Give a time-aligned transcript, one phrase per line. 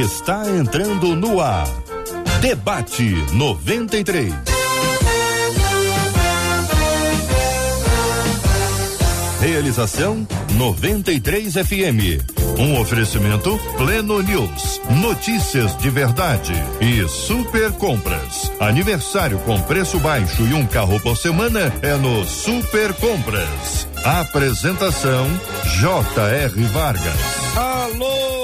[0.00, 1.66] está entrando no ar.
[2.40, 4.34] Debate 93.
[9.40, 12.20] Realização 93 FM.
[12.58, 14.80] Um oferecimento Pleno News.
[15.00, 18.52] Notícias de verdade e super compras.
[18.60, 23.88] Aniversário com preço baixo e um carro por semana é no Super Compras.
[24.04, 25.26] Apresentação
[25.80, 26.62] J.R.
[26.64, 27.56] Vargas.
[27.56, 28.35] Alô,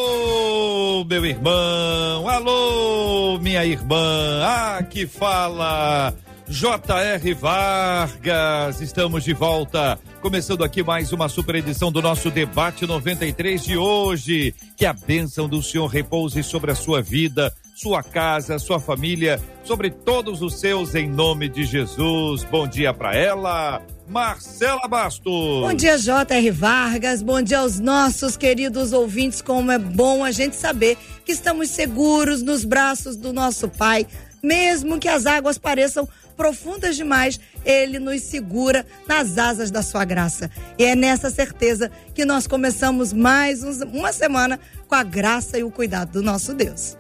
[1.05, 2.29] meu irmão.
[2.29, 4.41] Alô, minha irmã.
[4.43, 6.15] Ah, que fala.
[6.49, 7.35] J.R.
[7.35, 13.77] Vargas, estamos de volta Começando aqui mais uma super edição do nosso debate 93 de
[13.77, 14.55] hoje.
[14.77, 19.91] Que a bênção do Senhor repouse sobre a sua vida, sua casa, sua família, sobre
[19.91, 22.45] todos os seus, em nome de Jesus.
[22.45, 23.83] Bom dia para ela.
[24.13, 25.63] Marcela Bastos.
[25.63, 26.51] Bom dia, J.R.
[26.51, 27.23] Vargas.
[27.23, 29.41] Bom dia aos nossos queridos ouvintes.
[29.41, 34.07] Como é bom a gente saber que estamos seguros nos braços do nosso Pai,
[34.43, 40.51] mesmo que as águas pareçam profundas demais, ele nos segura nas asas da sua graça.
[40.79, 45.71] E é nessa certeza que nós começamos mais uma semana com a graça e o
[45.71, 46.99] cuidado do nosso Deus.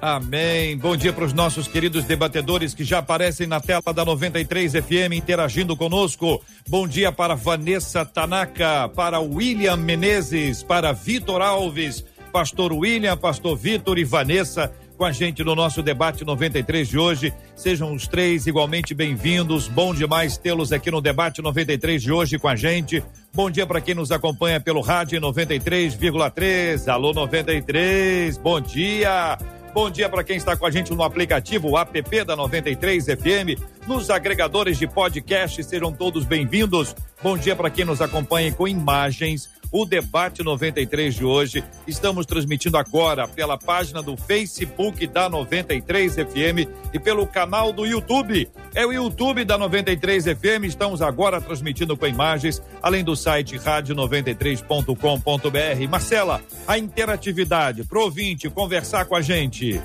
[0.00, 0.76] Amém.
[0.76, 5.14] Bom dia para os nossos queridos debatedores que já aparecem na tela da 93 FM
[5.14, 6.40] interagindo conosco.
[6.68, 13.98] Bom dia para Vanessa Tanaka, para William Menezes, para Vitor Alves, Pastor William, Pastor Vitor
[13.98, 17.32] e Vanessa com a gente no nosso debate 93 de hoje.
[17.56, 19.68] Sejam os três igualmente bem-vindos.
[19.68, 23.02] Bom demais tê-los aqui no debate 93 de hoje com a gente.
[23.32, 26.88] Bom dia para quem nos acompanha pelo rádio 93,3.
[26.88, 28.38] Alô 93.
[28.38, 29.38] Bom dia.
[29.72, 34.10] Bom dia para quem está com a gente no aplicativo app da 93 FM, nos
[34.10, 36.96] agregadores de podcast, sejam todos bem-vindos.
[37.22, 41.62] Bom dia para quem nos acompanha com imagens o debate 93 de hoje.
[41.86, 48.48] Estamos transmitindo agora pela página do Facebook da 93 FM e pelo canal do YouTube.
[48.74, 50.64] É o YouTube da 93 FM.
[50.64, 55.88] Estamos agora transmitindo com imagens, além do site rádio93.com.br.
[55.88, 59.80] Marcela, a interatividade pro ouvinte conversar com a gente.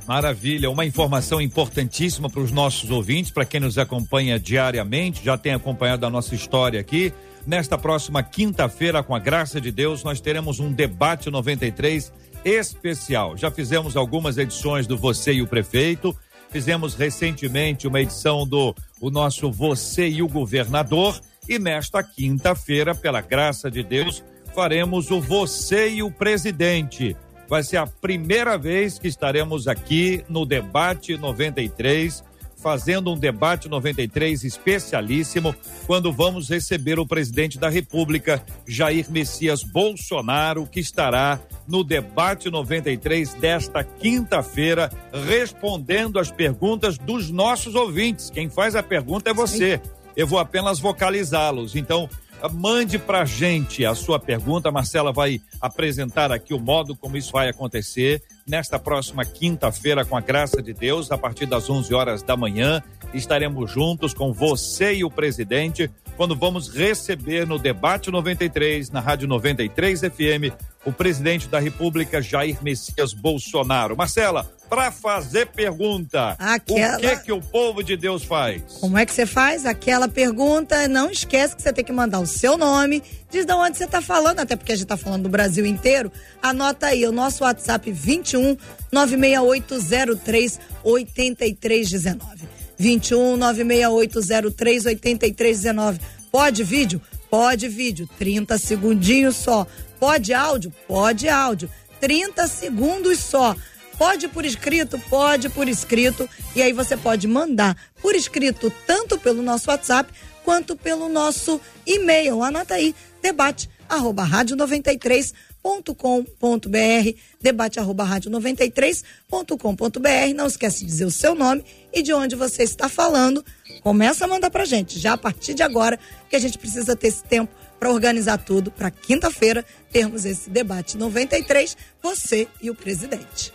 [0.08, 5.53] Maravilha, uma informação importantíssima para os nossos ouvintes, para quem nos acompanha diariamente, já tem
[5.53, 7.12] acompanhado a nossa história aqui.
[7.46, 12.12] Nesta próxima quinta-feira, com a graça de Deus, nós teremos um debate 93
[12.44, 13.35] especial.
[13.35, 16.16] Já fizemos algumas edições do Você e o Prefeito,
[16.52, 23.22] fizemos recentemente uma edição do o nosso Você e o Governador e nesta quinta-feira, pela
[23.22, 24.23] graça de Deus,
[24.53, 27.16] faremos o Você e o Presidente.
[27.47, 32.23] Vai ser a primeira vez que estaremos aqui no Debate 93,
[32.57, 35.55] fazendo um Debate 93 especialíssimo,
[35.85, 43.35] quando vamos receber o presidente da República, Jair Messias Bolsonaro, que estará no Debate 93
[43.35, 44.89] desta quinta-feira,
[45.28, 48.31] respondendo as perguntas dos nossos ouvintes.
[48.31, 49.79] Quem faz a pergunta é você.
[49.84, 51.76] Sim eu vou apenas vocalizá-los.
[51.76, 52.09] Então,
[52.53, 54.70] mande pra gente a sua pergunta.
[54.70, 60.16] A Marcela vai apresentar aqui o modo como isso vai acontecer nesta próxima quinta-feira, com
[60.16, 62.81] a graça de Deus, a partir das 11 horas da manhã.
[63.14, 69.28] Estaremos juntos com você e o presidente quando vamos receber no Debate 93, na Rádio
[69.28, 70.53] 93 FM,
[70.85, 73.97] o presidente da República, Jair Messias Bolsonaro.
[73.97, 76.97] Marcela, para fazer pergunta, Aquela...
[76.97, 78.62] o que que o povo de Deus faz?
[78.79, 79.66] Como é que você faz?
[79.66, 83.78] Aquela pergunta, não esquece que você tem que mandar o seu nome, diz de onde
[83.78, 86.12] você está falando, até porque a gente está falando do Brasil inteiro.
[86.41, 88.56] Anota aí o nosso WhatsApp 21
[88.91, 92.47] 96803 8319.
[92.78, 96.00] 21 96803 8319.
[96.31, 97.02] Pode vídeo?
[97.29, 98.07] Pode vídeo.
[98.17, 99.66] 30 segundinhos só.
[100.00, 100.73] Pode áudio?
[100.88, 101.69] Pode áudio.
[102.00, 103.55] 30 segundos só.
[103.97, 104.99] Pode por escrito?
[105.09, 106.29] Pode por escrito.
[106.55, 110.11] E aí você pode mandar por escrito tanto pelo nosso WhatsApp
[110.43, 112.43] quanto pelo nosso e-mail.
[112.43, 115.34] Anota aí, debate arroba rádio 93
[115.66, 120.35] 93.com.br, debate arroba rádio 93.com.br.
[120.35, 123.43] Não esquece de dizer o seu nome e de onde você está falando.
[123.81, 125.99] Começa a mandar pra gente, já a partir de agora,
[126.29, 130.97] que a gente precisa ter esse tempo para organizar tudo, para quinta-feira termos esse debate
[130.97, 133.53] 93, você e o presidente.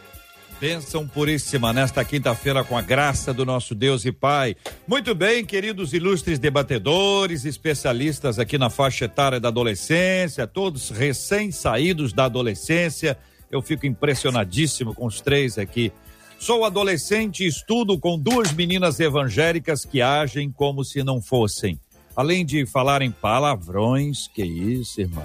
[0.61, 4.55] Bênção puríssima nesta quinta-feira com a graça do nosso Deus e Pai.
[4.87, 12.27] Muito bem, queridos ilustres debatedores, especialistas aqui na faixa etária da adolescência, todos recém-saídos da
[12.27, 13.17] adolescência,
[13.51, 15.91] Eu fico impressionadíssimo com os três aqui.
[16.39, 21.81] Sou adolescente e estudo com duas meninas evangélicas que agem como se não fossem.
[22.21, 25.25] Além de falarem palavrões, que isso, irmão,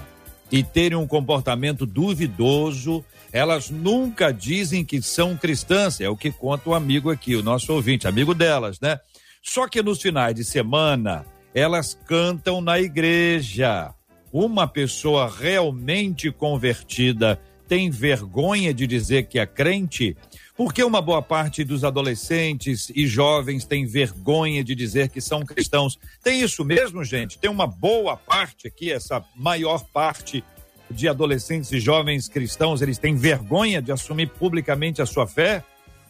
[0.49, 3.03] e terem um comportamento duvidoso,
[3.33, 5.99] elas nunca dizem que são cristãs.
[5.99, 8.97] É o que conta o amigo aqui, o nosso ouvinte, amigo delas, né?
[9.43, 13.93] Só que nos finais de semana, elas cantam na igreja.
[14.31, 17.37] Uma pessoa realmente convertida
[17.67, 20.15] tem vergonha de dizer que é crente?
[20.55, 25.45] Por que uma boa parte dos adolescentes e jovens tem vergonha de dizer que são
[25.45, 25.99] cristãos?
[26.23, 27.37] Tem isso mesmo, gente?
[27.37, 30.41] Tem uma boa parte aqui, essa maior parte
[30.89, 35.61] de adolescentes e jovens cristãos, eles têm vergonha de assumir publicamente a sua fé?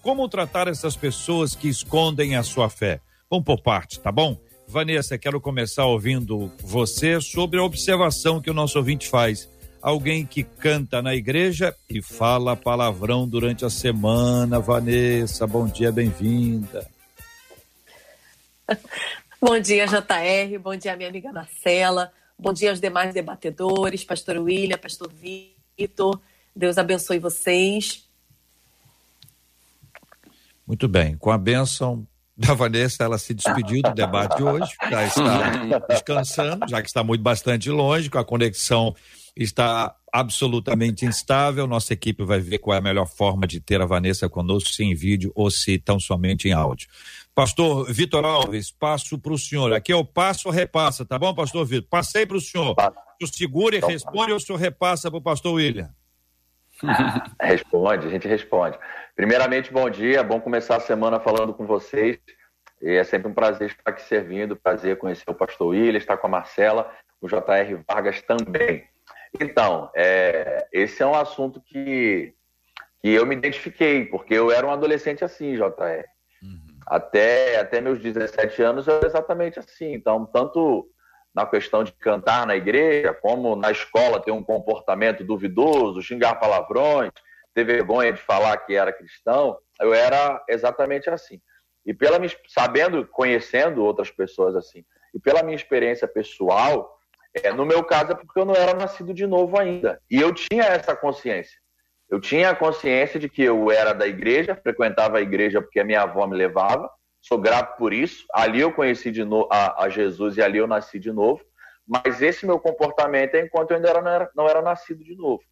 [0.03, 3.01] Como tratar essas pessoas que escondem a sua fé?
[3.27, 4.37] Vamos por parte, tá bom?
[4.67, 9.49] Vanessa, quero começar ouvindo você sobre a observação que o nosso ouvinte faz
[9.85, 14.59] alguém que canta na igreja e fala palavrão durante a semana.
[14.59, 16.89] Vanessa, bom dia, bem-vinda.
[19.39, 24.79] bom dia, JR, bom dia, minha amiga Marcela, bom dia aos demais debatedores, pastor William,
[24.79, 25.11] pastor
[25.77, 26.19] Vitor.
[26.55, 28.09] Deus abençoe vocês.
[30.65, 35.05] Muito bem, com a bênção da Vanessa, ela se despediu do debate de hoje, já
[35.05, 38.95] está descansando, já que está muito bastante longe, com a conexão
[39.35, 41.67] está absolutamente instável.
[41.67, 44.83] Nossa equipe vai ver qual é a melhor forma de ter a Vanessa conosco, se
[44.83, 46.87] em vídeo ou se tão somente em áudio.
[47.33, 49.73] Pastor Vitor Alves, passo para o senhor.
[49.73, 51.89] Aqui eu passo, repassa, tá bom, pastor Vitor?
[51.89, 52.75] Passei para o senhor.
[53.21, 55.89] O segura e então, responde ou o senhor repassa para o pastor William?
[57.41, 58.77] responde, a gente responde.
[59.15, 62.17] Primeiramente, bom dia, bom começar a semana falando com vocês.
[62.81, 66.29] É sempre um prazer estar aqui servindo, prazer conhecer o pastor William, estar com a
[66.29, 66.89] Marcela,
[67.19, 68.85] o JR Vargas também.
[69.39, 72.33] Então, é, esse é um assunto que,
[73.01, 76.05] que eu me identifiquei, porque eu era um adolescente assim, JR.
[76.41, 76.59] Uhum.
[76.85, 79.93] Até, até meus 17 anos eu era exatamente assim.
[79.93, 80.89] Então, tanto
[81.33, 87.11] na questão de cantar na igreja, como na escola ter um comportamento duvidoso, xingar palavrões,
[87.53, 91.41] ter vergonha de falar que era cristão, eu era exatamente assim.
[91.85, 96.94] E pela minha, sabendo, conhecendo outras pessoas assim, e pela minha experiência pessoal,
[97.43, 100.01] é, no meu caso é porque eu não era nascido de novo ainda.
[100.09, 101.59] E eu tinha essa consciência.
[102.09, 105.83] Eu tinha a consciência de que eu era da igreja, frequentava a igreja porque a
[105.83, 106.89] minha avó me levava.
[107.21, 108.25] Sou grato por isso.
[108.33, 111.43] Ali eu conheci de a, a, Jesus e ali eu nasci de novo.
[111.85, 115.15] Mas esse meu comportamento é enquanto eu ainda era, não, era, não era nascido de
[115.15, 115.43] novo.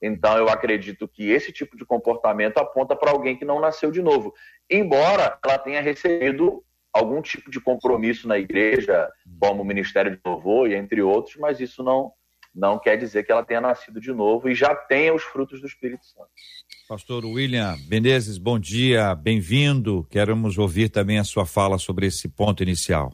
[0.00, 4.00] Então eu acredito que esse tipo de comportamento aponta para alguém que não nasceu de
[4.00, 4.32] novo.
[4.70, 9.08] Embora ela tenha recebido algum tipo de compromisso na igreja,
[9.38, 12.12] como o Ministério de Louvor e entre outros, mas isso não,
[12.54, 15.66] não quer dizer que ela tenha nascido de novo e já tenha os frutos do
[15.66, 16.30] Espírito Santo.
[16.88, 20.06] Pastor William Menezes, bom dia, bem-vindo.
[20.10, 23.12] Queremos ouvir também a sua fala sobre esse ponto inicial.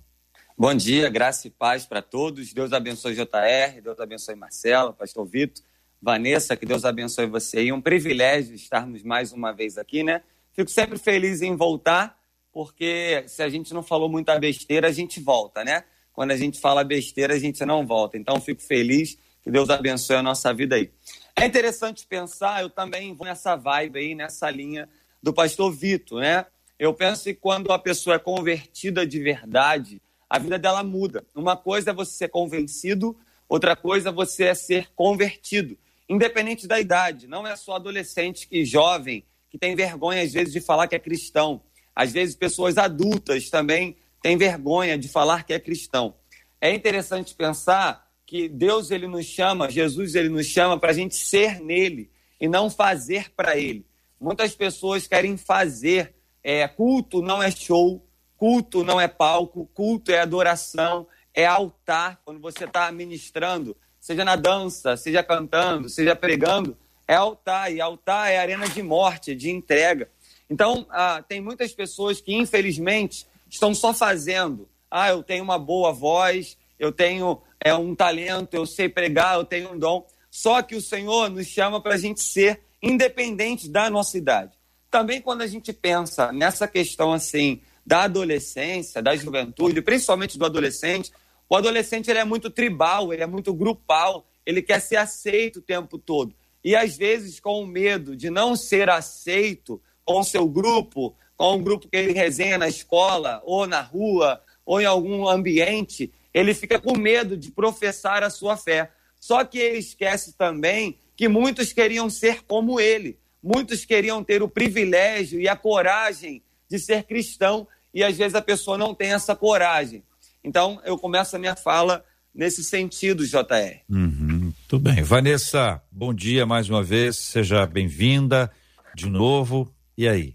[0.57, 2.53] Bom dia, graça e paz para todos.
[2.53, 5.65] Deus abençoe JR, Deus abençoe Marcela, Pastor Vitor,
[6.01, 7.65] Vanessa, que Deus abençoe você.
[7.65, 10.23] E um privilégio estarmos mais uma vez aqui, né?
[10.53, 12.17] Fico sempre feliz em voltar
[12.55, 15.83] porque se a gente não falou muita besteira, a gente volta, né?
[16.13, 18.17] Quando a gente fala besteira, a gente não volta.
[18.17, 20.89] Então, fico feliz que Deus abençoe a nossa vida aí.
[21.35, 24.89] É interessante pensar, eu também vou nessa vibe aí, nessa linha
[25.21, 26.47] do pastor Vitor, né?
[26.79, 30.01] Eu penso que quando a pessoa é convertida de verdade,
[30.31, 31.27] a vida dela muda.
[31.35, 33.17] Uma coisa é você ser convencido,
[33.49, 35.77] outra coisa é você é ser convertido,
[36.09, 37.27] independente da idade.
[37.27, 41.01] Não é só adolescente que jovem que tem vergonha às vezes de falar que é
[41.01, 41.61] cristão.
[41.95, 46.15] Às vezes, pessoas adultas também têm vergonha de falar que é cristão.
[46.61, 51.15] É interessante pensar que Deus ele nos chama, Jesus ele nos chama para a gente
[51.15, 52.11] ser nele
[52.41, 53.87] e não fazer para ele.
[54.21, 56.15] Muitas pessoas querem fazer.
[56.43, 62.21] É, culto não é show, culto não é palco, culto é adoração, é altar.
[62.25, 67.73] Quando você está ministrando, seja na dança, seja cantando, seja pregando, é altar.
[67.73, 70.11] E altar é arena de morte, de entrega.
[70.55, 74.69] Então, ah, tem muitas pessoas que, infelizmente, estão só fazendo.
[74.89, 79.45] Ah, eu tenho uma boa voz, eu tenho é, um talento, eu sei pregar, eu
[79.45, 80.07] tenho um dom.
[80.31, 84.53] Só que o Senhor nos chama para a gente ser independente da nossa idade.
[84.93, 91.11] Também quando a gente pensa nessa questão assim da adolescência, da juventude, principalmente do adolescente,
[91.49, 95.63] o adolescente ele é muito tribal, ele é muito grupal, ele quer ser aceito o
[95.63, 96.33] tempo todo.
[96.63, 101.57] E às vezes, com o medo de não ser aceito, com o seu grupo, com
[101.57, 106.55] um grupo que ele resenha na escola, ou na rua, ou em algum ambiente, ele
[106.55, 108.91] fica com medo de professar a sua fé.
[109.21, 114.49] Só que ele esquece também que muitos queriam ser como ele, muitos queriam ter o
[114.49, 119.37] privilégio e a coragem de ser cristão, e às vezes a pessoa não tem essa
[119.37, 120.03] coragem.
[120.43, 123.81] Então, eu começo a minha fala nesse sentido, JR.
[123.89, 125.03] Uhum, tudo bem.
[125.03, 128.51] Vanessa, bom dia mais uma vez, seja bem-vinda
[128.95, 129.74] de novo.
[129.97, 130.35] E aí?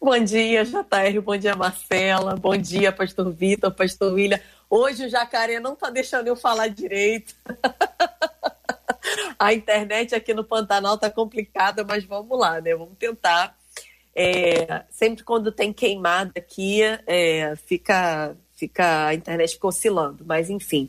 [0.00, 4.40] Bom dia, JR, bom dia, Marcela, bom dia, Pastor Vitor, Pastor William.
[4.70, 7.34] Hoje o jacaré não tá deixando eu falar direito.
[9.36, 12.76] A internet aqui no Pantanal tá complicada, mas vamos lá, né?
[12.76, 13.56] Vamos tentar.
[14.14, 20.88] É, sempre quando tem queimada aqui, é, fica, fica a internet fica oscilando, mas enfim,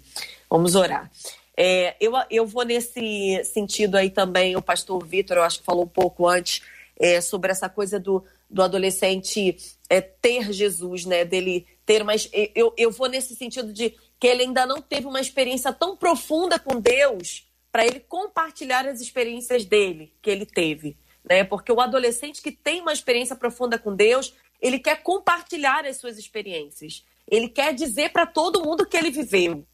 [0.49, 1.09] vamos orar.
[1.57, 5.83] É, eu, eu vou nesse sentido aí também, o pastor Vitor, eu acho que falou
[5.83, 6.61] um pouco antes
[6.99, 9.55] é, sobre essa coisa do, do adolescente
[9.89, 11.23] é, ter Jesus, né?
[11.23, 12.29] Dele ter mais.
[12.53, 16.59] Eu, eu vou nesse sentido de que ele ainda não teve uma experiência tão profunda
[16.59, 20.97] com Deus para ele compartilhar as experiências dele que ele teve.
[21.23, 21.43] Né?
[21.43, 26.17] Porque o adolescente que tem uma experiência profunda com Deus, ele quer compartilhar as suas
[26.17, 27.05] experiências.
[27.27, 29.65] Ele quer dizer para todo mundo que ele viveu.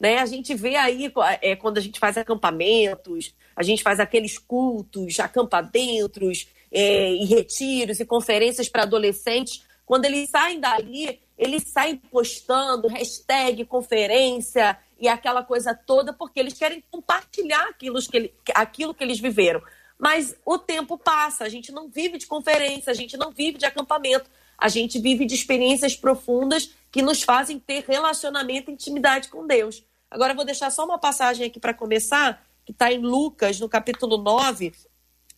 [0.00, 0.18] Né?
[0.18, 5.20] A gente vê aí é, quando a gente faz acampamentos, a gente faz aqueles cultos,
[5.20, 9.62] acampamentos é, e retiros e conferências para adolescentes.
[9.86, 16.54] Quando eles saem dali, eles saem postando hashtag conferência e aquela coisa toda, porque eles
[16.54, 19.62] querem compartilhar aquilo que, ele, aquilo que eles viveram.
[19.98, 23.64] Mas o tempo passa, a gente não vive de conferência, a gente não vive de
[23.64, 24.28] acampamento,
[24.58, 29.84] a gente vive de experiências profundas que nos fazem ter relacionamento e intimidade com Deus.
[30.10, 33.68] Agora eu vou deixar só uma passagem aqui para começar, que está em Lucas, no
[33.68, 34.72] capítulo 9,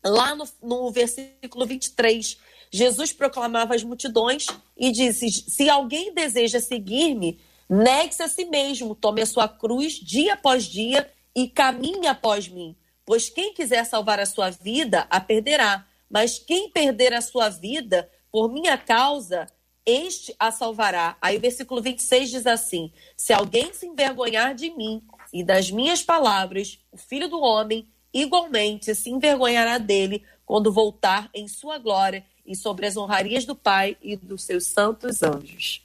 [0.07, 2.39] lá no, no versículo 23.
[2.71, 4.47] Jesus proclamava às multidões
[4.77, 10.35] e disse: Se alguém deseja seguir-me, negue-se a si mesmo, tome a sua cruz dia
[10.35, 12.77] após dia e caminhe após mim.
[13.05, 15.87] Pois quem quiser salvar a sua vida, a perderá.
[16.09, 19.47] Mas quem perder a sua vida por minha causa,
[19.85, 21.17] este a salvará.
[21.21, 26.03] Aí o versículo 26 diz assim: Se alguém se envergonhar de mim e das minhas
[26.03, 27.89] palavras, o filho do homem
[28.21, 33.97] igualmente se envergonhará dele quando voltar em sua glória e sobre as honrarias do Pai
[34.03, 35.83] e dos seus santos anjos.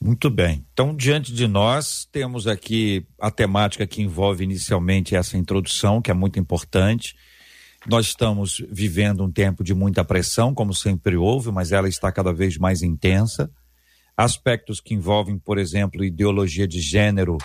[0.00, 0.64] Muito bem.
[0.72, 6.14] Então, diante de nós, temos aqui a temática que envolve inicialmente essa introdução, que é
[6.14, 7.16] muito importante.
[7.86, 12.32] Nós estamos vivendo um tempo de muita pressão, como sempre houve, mas ela está cada
[12.32, 13.50] vez mais intensa.
[14.16, 17.38] Aspectos que envolvem, por exemplo, ideologia de gênero,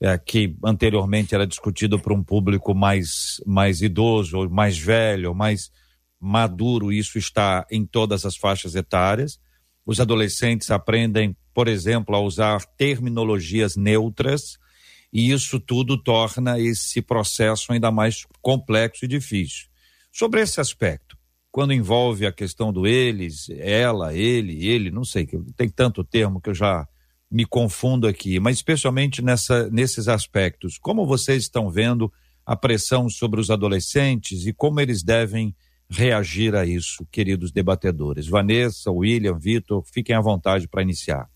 [0.00, 5.34] é, que anteriormente era discutido para um público mais, mais idoso, ou mais velho, ou
[5.34, 5.70] mais
[6.20, 9.40] maduro, isso está em todas as faixas etárias.
[9.84, 14.58] Os adolescentes aprendem, por exemplo, a usar terminologias neutras,
[15.12, 19.66] e isso tudo torna esse processo ainda mais complexo e difícil.
[20.12, 21.16] Sobre esse aspecto,
[21.50, 25.26] quando envolve a questão do eles, ela, ele, ele, não sei,
[25.56, 26.86] tem tanto termo que eu já
[27.30, 32.12] me confundo aqui, mas especialmente nessa, nesses aspectos, como vocês estão vendo
[32.44, 35.54] a pressão sobre os adolescentes e como eles devem
[35.90, 38.26] reagir a isso, queridos debatedores?
[38.26, 41.28] Vanessa, William, Vitor, fiquem à vontade para iniciar.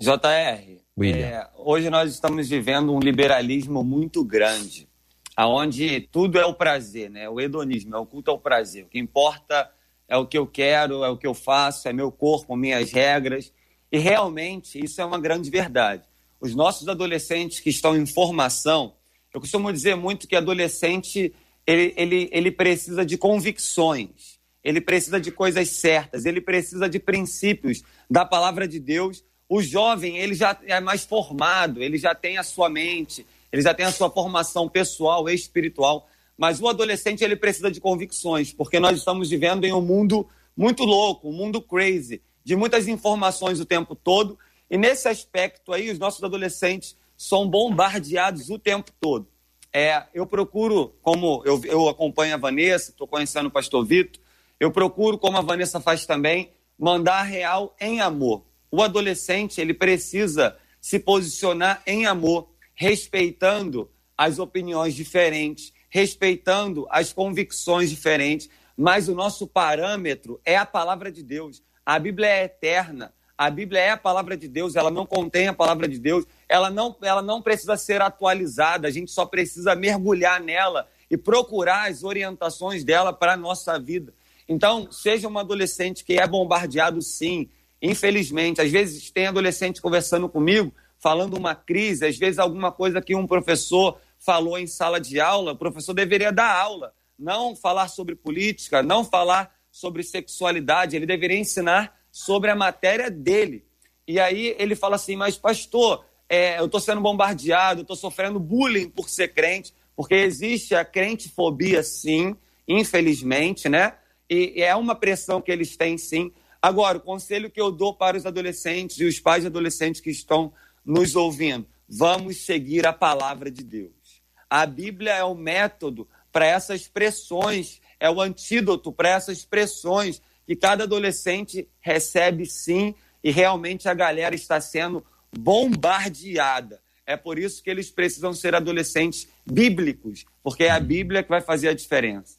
[0.00, 4.88] JR, é, hoje nós estamos vivendo um liberalismo muito grande,
[5.36, 7.28] aonde tudo é o prazer, né?
[7.28, 8.84] O hedonismo, é o culto ao prazer.
[8.84, 9.70] O que importa
[10.08, 13.52] é o que eu quero, é o que eu faço, é meu corpo, minhas regras.
[13.92, 16.02] E realmente isso é uma grande verdade.
[16.40, 18.94] Os nossos adolescentes que estão em formação,
[19.34, 21.34] eu costumo dizer muito que adolescente
[21.66, 27.82] ele, ele, ele precisa de convicções, ele precisa de coisas certas, ele precisa de princípios
[28.10, 29.22] da palavra de Deus.
[29.46, 33.74] O jovem ele já é mais formado, ele já tem a sua mente, ele já
[33.74, 36.08] tem a sua formação pessoal e espiritual.
[36.38, 40.82] Mas o adolescente ele precisa de convicções, porque nós estamos vivendo em um mundo muito
[40.82, 44.38] louco, um mundo crazy de muitas informações o tempo todo.
[44.70, 49.28] E nesse aspecto aí, os nossos adolescentes são bombardeados o tempo todo.
[49.72, 54.20] É, eu procuro, como eu, eu acompanho a Vanessa, estou conhecendo o pastor Vitor,
[54.60, 58.44] eu procuro, como a Vanessa faz também, mandar real em amor.
[58.70, 67.90] O adolescente, ele precisa se posicionar em amor, respeitando as opiniões diferentes, respeitando as convicções
[67.90, 71.62] diferentes, mas o nosso parâmetro é a palavra de Deus.
[71.84, 73.12] A Bíblia é eterna.
[73.36, 76.70] A Bíblia é a palavra de Deus, ela não contém a palavra de Deus, ela
[76.70, 82.04] não, ela não precisa ser atualizada, a gente só precisa mergulhar nela e procurar as
[82.04, 84.14] orientações dela para a nossa vida.
[84.48, 87.48] Então, seja um adolescente que é bombardeado, sim,
[87.80, 88.60] infelizmente.
[88.60, 93.26] Às vezes tem adolescente conversando comigo, falando uma crise, às vezes alguma coisa que um
[93.26, 98.82] professor falou em sala de aula, o professor deveria dar aula, não falar sobre política,
[98.84, 103.64] não falar sobre sexualidade, ele deveria ensinar sobre a matéria dele.
[104.06, 108.90] E aí ele fala assim: Mas, pastor, é, eu estou sendo bombardeado, estou sofrendo bullying
[108.90, 112.36] por ser crente, porque existe a crentefobia, sim,
[112.68, 113.94] infelizmente, né?
[114.28, 116.30] E, e é uma pressão que eles têm, sim.
[116.60, 120.10] Agora, o conselho que eu dou para os adolescentes e os pais de adolescentes que
[120.10, 120.52] estão
[120.84, 124.22] nos ouvindo: vamos seguir a palavra de Deus.
[124.50, 130.56] A Bíblia é o método para essas pressões, é o antídoto para essas pressões que
[130.56, 136.82] cada adolescente recebe sim e realmente a galera está sendo bombardeada.
[137.06, 141.40] É por isso que eles precisam ser adolescentes bíblicos, porque é a Bíblia que vai
[141.40, 142.38] fazer a diferença.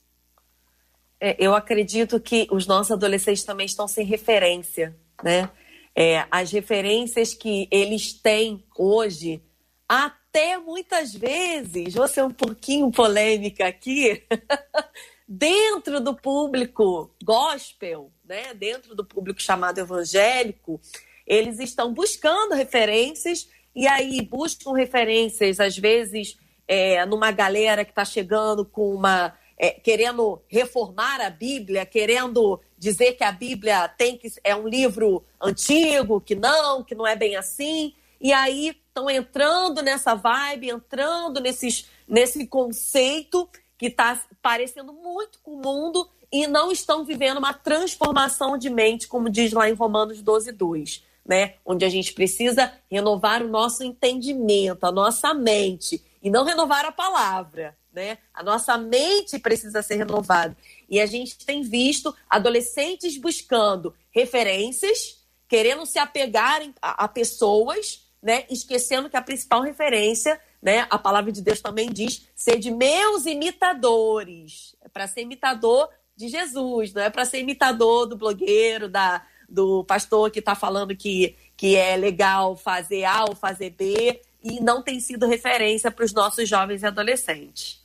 [1.17, 4.93] É, eu acredito que os nossos adolescentes também estão sem referência,
[5.23, 5.49] né?
[5.95, 9.41] É, as referências que eles têm hoje,
[9.87, 14.23] até muitas vezes, vou ser um pouquinho polêmica aqui,
[15.27, 20.79] dentro do público gospel, né, dentro do público chamado evangélico,
[21.25, 26.37] eles estão buscando referências e aí buscam referências, às vezes,
[26.67, 29.33] é, numa galera que está chegando com uma.
[29.55, 35.23] É, querendo reformar a Bíblia, querendo dizer que a Bíblia tem que é um livro
[35.39, 37.93] antigo, que não, que não é bem assim.
[38.19, 43.47] E aí estão entrando nessa vibe, entrando nesses, nesse conceito
[43.83, 49.09] que está parecendo muito com o mundo e não estão vivendo uma transformação de mente,
[49.09, 51.55] como diz lá em Romanos 12, 2, né?
[51.65, 56.93] Onde a gente precisa renovar o nosso entendimento, a nossa mente, e não renovar a
[56.93, 58.19] palavra, né?
[58.33, 60.55] A nossa mente precisa ser renovada.
[60.89, 68.45] E a gente tem visto adolescentes buscando referências, querendo se apegarem a, a pessoas, né?
[68.49, 70.87] Esquecendo que a principal referência né?
[70.89, 74.75] A palavra de Deus também diz: ser de meus imitadores.
[74.81, 79.83] É para ser imitador de Jesus, não é para ser imitador do blogueiro, da, do
[79.83, 84.81] pastor que está falando que, que é legal fazer A ou fazer B e não
[84.81, 87.83] tem sido referência para os nossos jovens e adolescentes.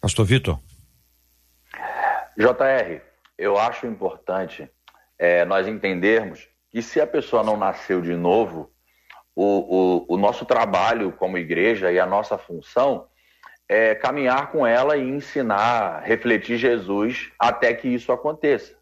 [0.00, 0.58] Pastor Vitor.
[2.36, 3.00] JR,
[3.38, 4.68] eu acho importante
[5.18, 8.70] é, nós entendermos que se a pessoa não nasceu de novo,
[9.42, 13.06] o, o, o nosso trabalho como igreja e a nossa função
[13.66, 18.74] é caminhar com ela e ensinar, refletir Jesus até que isso aconteça.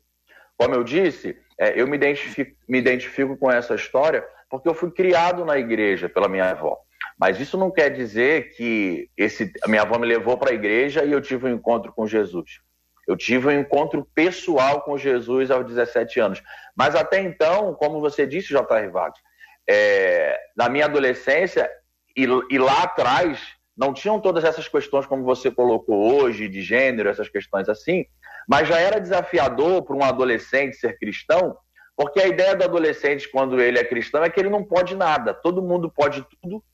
[0.56, 4.90] Como eu disse, é, eu me identifico, me identifico com essa história porque eu fui
[4.90, 6.76] criado na igreja pela minha avó.
[7.16, 11.04] Mas isso não quer dizer que esse, a minha avó me levou para a igreja
[11.04, 12.60] e eu tive um encontro com Jesus.
[13.06, 16.42] Eu tive um encontro pessoal com Jesus aos 17 anos.
[16.74, 18.88] Mas até então, como você disse, J.R.
[18.88, 19.20] Vargas,
[19.68, 21.70] é, na minha adolescência
[22.16, 23.40] e, e, lá atrás
[23.76, 28.06] não tinham todas essas questões como você colocou hoje, de gênero, essas questões assim,
[28.48, 31.56] mas já era desafiador para um adolescente ser cristão,
[31.94, 35.34] porque a ideia do adolescente, quando ele é cristão, é que ele não pode nada.
[35.34, 36.64] Todo mundo pode tudo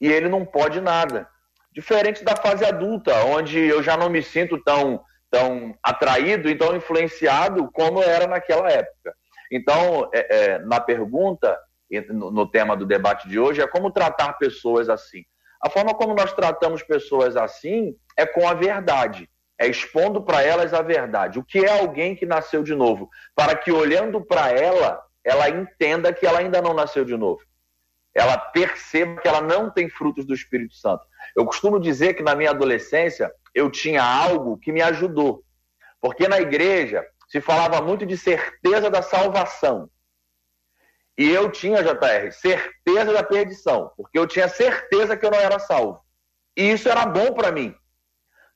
[0.00, 1.28] e ele não pode nada.
[1.72, 6.76] Diferente da fase adulta, onde eu já não me sinto tão, tão atraído e tão
[6.76, 9.14] influenciado como era naquela época.
[9.50, 11.58] Então, é, é, na pergunta,
[12.10, 15.24] no tema do debate de hoje é como tratar pessoas assim.
[15.62, 20.74] A forma como nós tratamos pessoas assim é com a verdade, é expondo para elas
[20.74, 21.38] a verdade.
[21.38, 23.08] O que é alguém que nasceu de novo?
[23.34, 27.40] Para que olhando para ela, ela entenda que ela ainda não nasceu de novo.
[28.14, 31.04] Ela perceba que ela não tem frutos do Espírito Santo.
[31.34, 35.42] Eu costumo dizer que na minha adolescência eu tinha algo que me ajudou.
[36.00, 39.88] Porque na igreja se falava muito de certeza da salvação.
[41.16, 45.58] E eu tinha, JR, certeza da perdição, porque eu tinha certeza que eu não era
[45.58, 46.00] salvo.
[46.56, 47.74] E isso era bom para mim,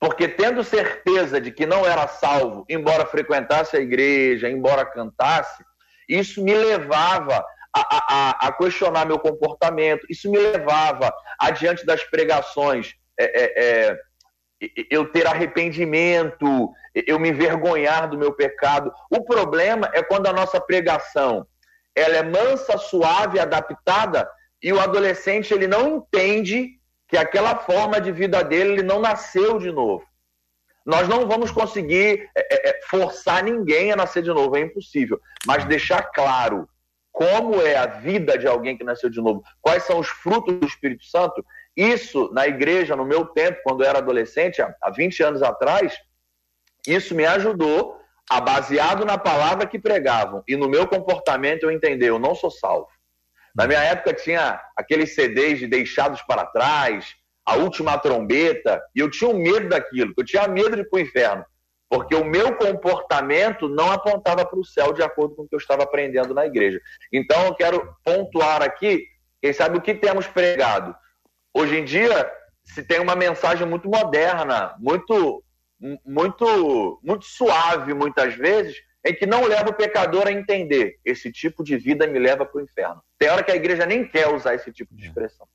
[0.00, 5.64] porque tendo certeza de que não era salvo, embora frequentasse a igreja, embora cantasse,
[6.08, 7.44] isso me levava
[7.74, 13.98] a, a, a questionar meu comportamento, isso me levava, adiante das pregações, é, é, é,
[14.90, 18.92] eu ter arrependimento, eu me envergonhar do meu pecado.
[19.10, 21.46] O problema é quando a nossa pregação
[21.98, 24.28] ela é mansa, suave, adaptada,
[24.62, 29.58] e o adolescente ele não entende que aquela forma de vida dele ele não nasceu
[29.58, 30.04] de novo.
[30.84, 35.20] Nós não vamos conseguir é, é, é, forçar ninguém a nascer de novo, é impossível.
[35.46, 36.68] Mas deixar claro
[37.12, 40.66] como é a vida de alguém que nasceu de novo, quais são os frutos do
[40.66, 41.44] Espírito Santo,
[41.76, 45.98] isso na igreja, no meu tempo, quando eu era adolescente, há 20 anos atrás,
[46.86, 47.98] isso me ajudou
[48.30, 52.50] a baseado na palavra que pregavam e no meu comportamento eu entendi, eu não sou
[52.50, 52.88] salvo.
[53.54, 57.14] Na minha época tinha aqueles CDs de deixados para trás,
[57.44, 60.98] a última trombeta, e eu tinha um medo daquilo, eu tinha medo de ir para
[60.98, 61.44] o inferno,
[61.88, 65.58] porque o meu comportamento não apontava para o céu de acordo com o que eu
[65.58, 66.78] estava aprendendo na igreja.
[67.10, 69.06] Então eu quero pontuar aqui,
[69.40, 70.94] quem sabe o que temos pregado.
[71.54, 72.30] Hoje em dia
[72.64, 75.42] se tem uma mensagem muito moderna, muito
[76.04, 81.62] muito muito suave muitas vezes, em que não leva o pecador a entender esse tipo
[81.62, 83.02] de vida me leva para o inferno.
[83.18, 85.08] Tem hora que a igreja nem quer usar esse tipo de é.
[85.08, 85.46] expressão.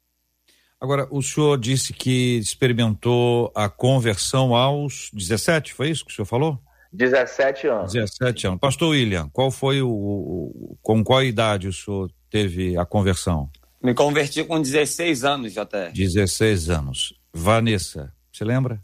[0.79, 6.25] Agora, o senhor disse que experimentou a conversão aos 17, foi isso que o senhor
[6.25, 6.59] falou?
[6.91, 7.93] 17 anos.
[7.93, 8.59] 17 anos.
[8.59, 10.77] Pastor William, qual foi o.
[10.81, 13.49] Com qual idade o senhor teve a conversão?
[13.81, 15.91] Me converti com 16 anos, JR.
[15.93, 17.13] 16 anos.
[17.33, 18.79] Vanessa, você lembra?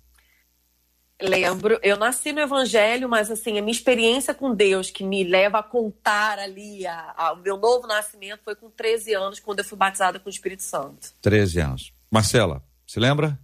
[1.22, 5.60] Lembro, eu nasci no Evangelho, mas assim, a minha experiência com Deus que me leva
[5.60, 9.66] a contar ali a, a, o meu novo nascimento foi com 13 anos, quando eu
[9.66, 11.12] fui batizada com o Espírito Santo.
[11.22, 11.94] 13 anos.
[12.10, 13.38] Marcela, se lembra?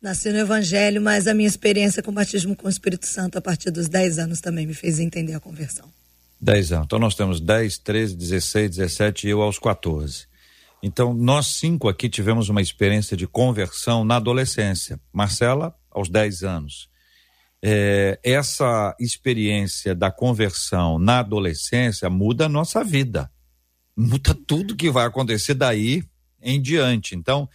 [0.00, 3.40] Nasci no Evangelho, mas a minha experiência com o batismo com o Espírito Santo a
[3.42, 5.90] partir dos 10 anos também me fez entender a conversão.
[6.40, 6.84] 10 anos.
[6.86, 10.26] Então nós temos 10, 13, 16, 17 e eu aos 14.
[10.82, 15.00] Então nós cinco aqui tivemos uma experiência de conversão na adolescência.
[15.10, 16.88] Marcela, aos 10 anos.
[17.62, 23.30] É, essa experiência da conversão na adolescência muda a nossa vida.
[23.96, 26.02] Muda tudo que vai acontecer daí
[26.42, 27.14] em diante.
[27.14, 27.48] Então,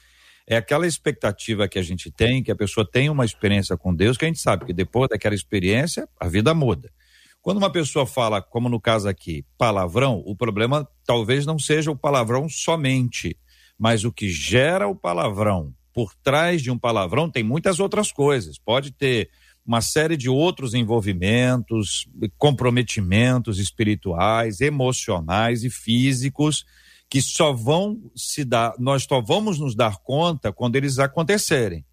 [0.48, 4.18] é aquela expectativa que a gente tem, que a pessoa tem uma experiência com Deus,
[4.18, 6.90] que a gente sabe que depois daquela experiência, a vida muda.
[7.40, 11.96] Quando uma pessoa fala, como no caso aqui, palavrão, o problema talvez não seja o
[11.96, 13.38] palavrão somente,
[13.78, 18.58] mas o que gera o palavrão por trás de um palavrão tem muitas outras coisas.
[18.58, 19.30] Pode ter
[19.66, 26.66] uma série de outros envolvimentos, comprometimentos espirituais, emocionais e físicos
[27.10, 31.84] que só vão se dar, nós só vamos nos dar conta quando eles acontecerem.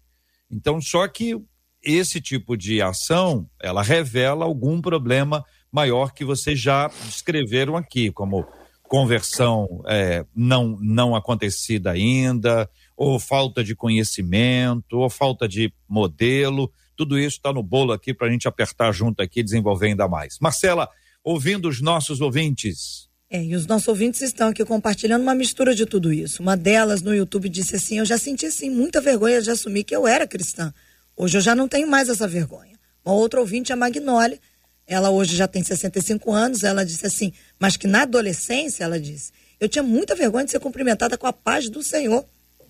[0.49, 1.35] Então, só que
[1.83, 8.45] esse tipo de ação, ela revela algum problema maior que vocês já descreveram aqui, como
[8.83, 16.71] conversão é, não, não acontecida ainda, ou falta de conhecimento, ou falta de modelo.
[16.95, 20.07] Tudo isso está no bolo aqui para a gente apertar junto aqui e desenvolver ainda
[20.07, 20.39] mais.
[20.41, 20.89] Marcela,
[21.23, 23.07] ouvindo os nossos ouvintes.
[23.29, 26.41] É, e os nossos ouvintes estão aqui compartilhando uma mistura de tudo isso.
[26.41, 29.95] Uma delas no YouTube disse assim: Eu já senti assim, muita vergonha de assumir que
[29.95, 30.73] eu era cristã.
[31.15, 32.77] Hoje eu já não tenho mais essa vergonha.
[33.05, 34.39] Uma outra ouvinte, a Magnólia,
[34.87, 39.31] ela hoje já tem 65 anos, ela disse assim, mas que na adolescência, ela disse,
[39.59, 42.25] eu tinha muita vergonha de ser cumprimentada com a paz do Senhor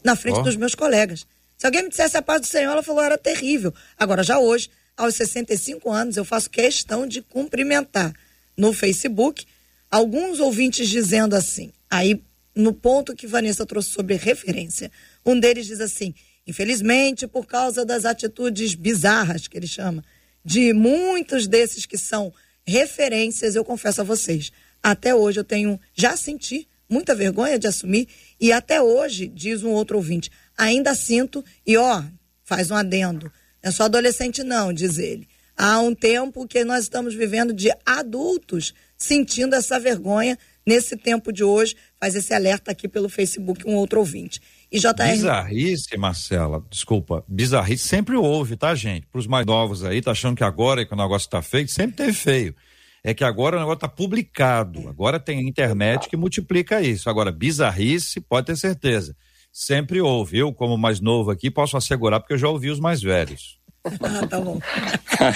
[0.08, 0.44] na frente oh.
[0.44, 1.28] dos meus colegas.
[1.58, 3.74] Se alguém me dissesse a paz do Senhor, ela falou, era terrível.
[3.98, 8.14] Agora, já hoje, aos 65 anos, eu faço questão de cumprimentar
[8.56, 9.46] no Facebook
[9.92, 12.22] alguns ouvintes dizendo assim, aí
[12.56, 14.90] no ponto que Vanessa trouxe sobre referência,
[15.26, 16.16] um deles diz assim,
[16.46, 20.04] infelizmente, por causa das atitudes bizarras, que ele chama,
[20.44, 22.34] de muitos desses que são
[22.66, 28.08] referências, eu confesso a vocês, até hoje eu tenho, já senti muita vergonha de assumir
[28.40, 32.04] e até hoje, diz um outro ouvinte, ainda sinto e ó,
[32.44, 33.32] faz um adendo,
[33.64, 35.28] não é só adolescente não, diz ele.
[35.58, 41.44] Há um tempo que nós estamos vivendo de adultos sentindo essa vergonha nesse tempo de
[41.44, 44.42] hoje, faz esse alerta aqui pelo Facebook um outro ouvinte.
[44.72, 45.12] E JR...
[45.12, 49.08] Bizarrice, Marcela, desculpa, bizarrice sempre houve, tá, gente?
[49.08, 51.96] Para os mais novos aí, tá achando que agora que o negócio tá feio, sempre
[51.96, 52.56] teve feio.
[53.04, 57.10] É que agora o negócio tá publicado, agora tem internet que multiplica isso.
[57.10, 59.16] Agora, bizarrice, pode ter certeza.
[59.52, 60.38] Sempre houve.
[60.38, 63.60] Eu, como mais novo aqui, posso assegurar, porque eu já ouvi os mais velhos.
[63.86, 64.60] ah, tá bom.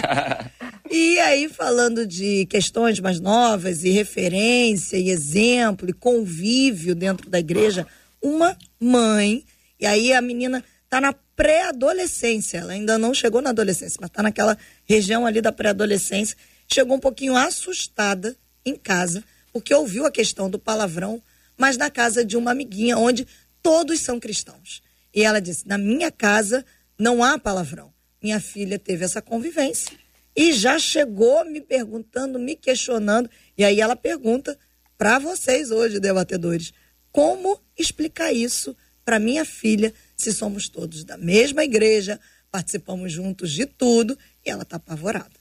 [0.91, 7.39] e aí, falando de questões mais novas e referência e exemplo e convívio dentro da
[7.39, 7.87] igreja,
[8.21, 9.43] uma mãe,
[9.79, 14.21] e aí a menina tá na pré-adolescência, ela ainda não chegou na adolescência, mas tá
[14.21, 16.37] naquela região ali da pré-adolescência,
[16.73, 21.21] chegou um pouquinho assustada em casa, porque ouviu a questão do palavrão,
[21.57, 23.27] mas na casa de uma amiguinha, onde
[23.61, 24.81] todos são cristãos.
[25.13, 26.65] E ela disse: Na minha casa
[26.97, 27.93] não há palavrão.
[28.21, 29.97] Minha filha teve essa convivência
[30.35, 33.29] e já chegou me perguntando, me questionando.
[33.57, 34.57] E aí ela pergunta
[34.97, 36.71] para vocês hoje, debatedores:
[37.11, 43.65] como explicar isso para minha filha se somos todos da mesma igreja, participamos juntos de
[43.65, 45.40] tudo e ela está apavorada?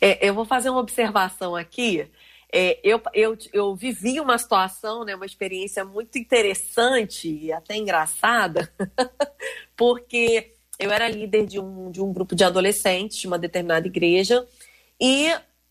[0.00, 2.08] É, eu vou fazer uma observação aqui.
[2.52, 8.72] É, eu, eu, eu vivi uma situação, né, uma experiência muito interessante e até engraçada,
[9.76, 14.44] porque eu era líder de um, de um grupo de adolescentes de uma determinada igreja
[15.00, 15.28] e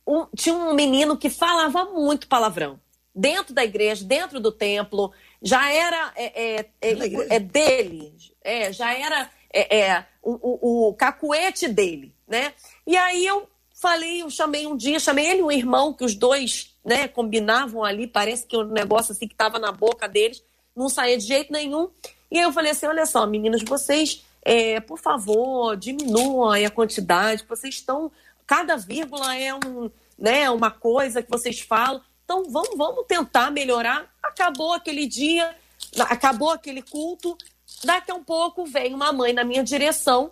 [0.07, 2.79] um, tinha um menino que falava muito palavrão
[3.13, 5.11] dentro da igreja, dentro do templo,
[5.41, 10.93] já era é, é, é, é dele, é, já era é, é, o, o, o,
[10.93, 12.53] cacuete dele, né?
[12.87, 16.13] E aí eu falei, eu chamei um dia, chamei ele e um irmão, que os
[16.13, 20.43] dois né, combinavam ali, parece que o um negócio assim que estava na boca deles,
[20.75, 21.89] não saía de jeito nenhum.
[22.29, 27.45] E aí eu falei assim, olha só, meninas, vocês, é, por favor, diminuam a quantidade,
[27.47, 28.11] vocês estão,
[28.45, 34.13] cada vírgula é um, né, uma coisa que vocês falam, então vamos, vamos tentar melhorar.
[34.21, 35.55] Acabou aquele dia,
[36.01, 37.37] acabou aquele culto,
[37.83, 40.31] daqui a um pouco vem uma mãe na minha direção,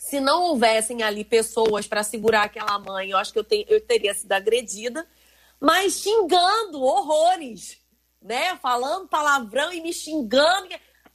[0.00, 3.86] se não houvessem ali pessoas para segurar aquela mãe, eu acho que eu, te, eu
[3.86, 5.06] teria sido agredida,
[5.60, 7.78] mas xingando horrores,
[8.22, 8.56] né?
[8.56, 10.68] Falando palavrão e me xingando.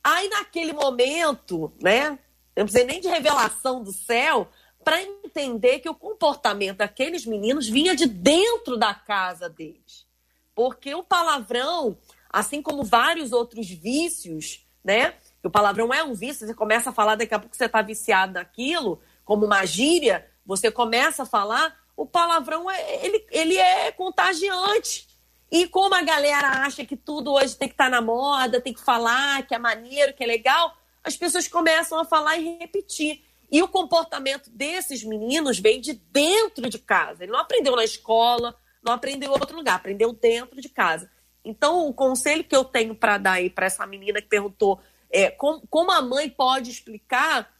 [0.04, 2.10] Aí naquele momento, né?
[2.56, 4.48] Eu não precisei nem de revelação do céu
[4.84, 10.06] para entender que o comportamento daqueles meninos vinha de dentro da casa deles.
[10.54, 11.98] Porque o palavrão,
[12.30, 15.16] assim como vários outros vícios, né?
[15.48, 18.34] O palavrão é um vício, você começa a falar, daqui a pouco você está viciado
[18.34, 25.08] naquilo, como uma gíria, você começa a falar, o palavrão é, ele, ele é contagiante.
[25.52, 28.74] E como a galera acha que tudo hoje tem que estar tá na moda, tem
[28.74, 33.24] que falar, que é maneiro, que é legal, as pessoas começam a falar e repetir.
[33.52, 37.24] E o comportamento desses meninos veio de dentro de casa.
[37.24, 41.10] Ele não aprendeu na escola, não aprendeu em outro lugar, aprendeu dentro de casa.
[41.44, 44.82] Então, o conselho que eu tenho para dar aí para essa menina que perguntou
[45.12, 47.54] é, com, como a mãe pode explicar,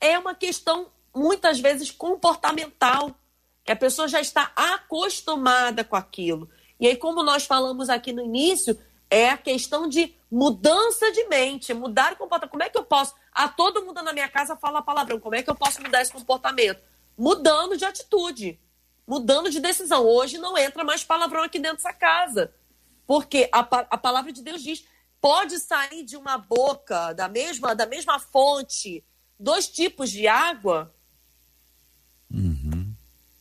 [0.00, 3.14] é uma questão muitas vezes comportamental,
[3.64, 6.48] que a pessoa já está acostumada com aquilo.
[6.78, 8.78] E aí, como nós falamos aqui no início,
[9.10, 12.50] é a questão de mudança de mente, mudar o comportamento.
[12.50, 13.14] Como é que eu posso?
[13.32, 15.18] Ah, todo mundo na minha casa fala palavrão.
[15.18, 16.82] Como é que eu posso mudar esse comportamento?
[17.16, 18.60] Mudando de atitude,
[19.06, 20.04] mudando de decisão.
[20.04, 22.52] Hoje não entra mais palavrão aqui dentro dessa casa.
[23.06, 24.84] Porque a, a palavra de Deus diz:
[25.26, 29.02] pode sair de uma boca, da mesma, da mesma fonte,
[29.36, 30.94] dois tipos de água?
[32.32, 32.94] Uhum.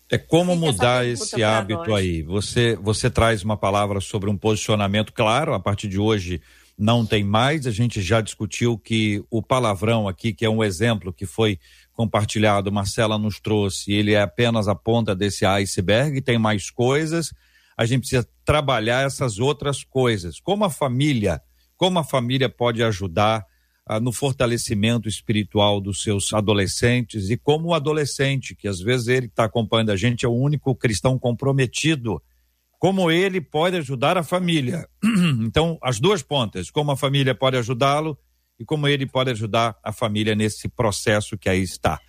[0.10, 2.00] É como mudar esse hábito nós.
[2.00, 2.24] aí.
[2.24, 6.41] Você, você traz uma palavra sobre um posicionamento claro, a partir de hoje
[6.76, 7.67] não tem mais.
[7.67, 11.60] A gente já discutiu que o palavrão aqui, que é um exemplo que foi
[11.93, 17.32] compartilhado, Marcela nos trouxe, ele é apenas a ponta desse iceberg, tem mais coisas.
[17.78, 20.39] A gente precisa trabalhar essas outras coisas.
[20.39, 21.39] Como a família
[21.86, 23.45] como a família pode ajudar
[23.86, 29.28] ah, no fortalecimento espiritual dos seus adolescentes e como o adolescente, que às vezes ele
[29.28, 32.19] está acompanhando a gente, é o único cristão comprometido,
[32.80, 34.89] como ele pode ajudar a família.
[35.45, 38.17] Então, as duas pontas, como a família pode ajudá-lo
[38.60, 42.00] e como ele pode ajudar a família nesse processo que aí está.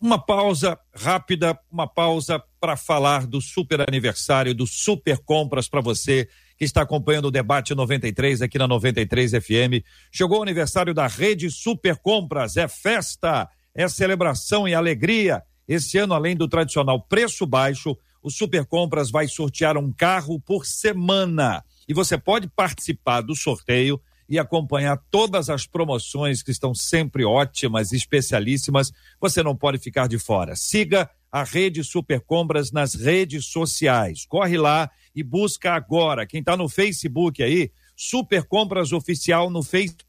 [0.00, 6.28] Uma pausa rápida, uma pausa para falar do super aniversário, do super compras para você
[6.64, 9.84] está acompanhando o debate 93 aqui na 93 FM.
[10.10, 12.56] Chegou o aniversário da Rede Super Compras.
[12.56, 15.42] É festa, é celebração e alegria.
[15.66, 20.64] Esse ano, além do tradicional preço baixo, o Super Compras vai sortear um carro por
[20.64, 21.64] semana.
[21.88, 27.92] E você pode participar do sorteio e acompanhar todas as promoções que estão sempre ótimas,
[27.92, 28.92] especialíssimas.
[29.20, 30.54] Você não pode ficar de fora.
[30.54, 34.24] Siga a Rede Super Compras nas redes sociais.
[34.26, 36.26] Corre lá e busca agora.
[36.26, 40.04] Quem está no Facebook aí, Super Compras Oficial no Facebook.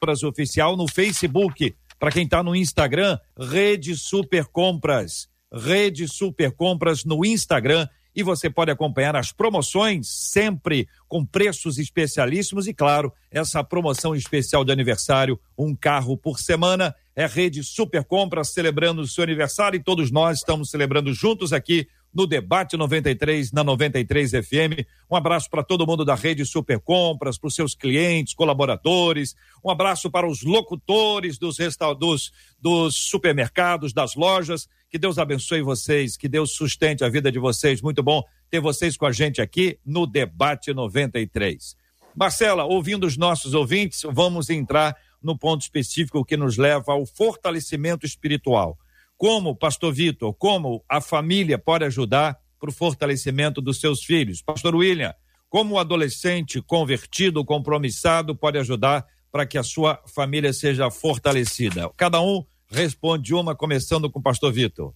[0.00, 1.74] Compras Oficial no Facebook.
[1.98, 5.28] Para quem está no Instagram, Rede Super Compras.
[5.52, 12.66] Rede Super Compras no Instagram e você pode acompanhar as promoções sempre com preços especialíssimos
[12.66, 18.52] e claro, essa promoção especial de aniversário, um carro por semana, é rede Super Compras
[18.52, 21.86] celebrando o seu aniversário e todos nós estamos celebrando juntos aqui
[22.18, 24.84] no Debate 93, na 93 FM.
[25.08, 29.36] Um abraço para todo mundo da rede Super Compras, para os seus clientes, colaboradores.
[29.64, 31.58] Um abraço para os locutores dos,
[31.96, 34.68] dos, dos supermercados, das lojas.
[34.90, 37.80] Que Deus abençoe vocês, que Deus sustente a vida de vocês.
[37.80, 41.76] Muito bom ter vocês com a gente aqui no Debate 93.
[42.16, 48.04] Marcela, ouvindo os nossos ouvintes, vamos entrar no ponto específico que nos leva ao fortalecimento
[48.04, 48.76] espiritual.
[49.18, 54.40] Como, pastor Vitor, como a família pode ajudar para o fortalecimento dos seus filhos?
[54.40, 55.12] Pastor William,
[55.50, 61.90] como o adolescente convertido, compromissado, pode ajudar para que a sua família seja fortalecida?
[61.96, 64.94] Cada um responde uma, começando com o pastor Vitor.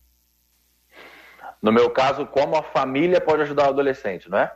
[1.61, 4.54] No meu caso, como a família pode ajudar o adolescente, não é?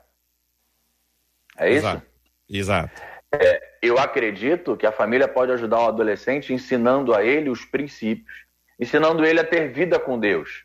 [1.58, 1.78] É isso?
[1.78, 2.06] Exato.
[2.48, 3.02] Exato.
[3.34, 8.45] É, eu acredito que a família pode ajudar o adolescente ensinando a ele os princípios
[8.78, 10.64] ensinando ele a ter vida com Deus.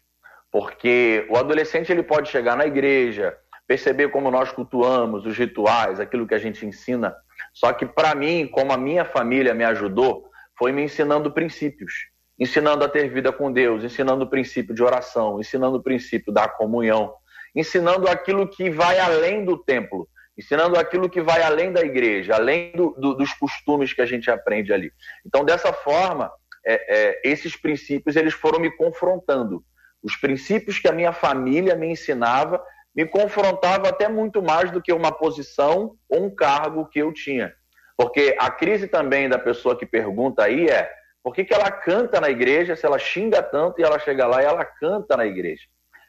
[0.52, 6.28] Porque o adolescente ele pode chegar na igreja, perceber como nós cultuamos, os rituais, aquilo
[6.28, 7.16] que a gente ensina.
[7.54, 11.94] Só que para mim, como a minha família me ajudou, foi me ensinando princípios,
[12.38, 16.48] ensinando a ter vida com Deus, ensinando o princípio de oração, ensinando o princípio da
[16.48, 17.14] comunhão,
[17.56, 22.72] ensinando aquilo que vai além do templo, ensinando aquilo que vai além da igreja, além
[22.74, 24.92] do, do, dos costumes que a gente aprende ali.
[25.26, 26.32] Então, dessa forma,
[26.66, 29.64] é, é, esses princípios eles foram me confrontando.
[30.02, 34.92] Os princípios que a minha família me ensinava me confrontava até muito mais do que
[34.92, 37.54] uma posição ou um cargo que eu tinha.
[37.96, 40.92] Porque a crise também da pessoa que pergunta aí é
[41.24, 44.42] por que, que ela canta na igreja se ela xinga tanto e ela chega lá
[44.42, 45.64] e ela canta na igreja?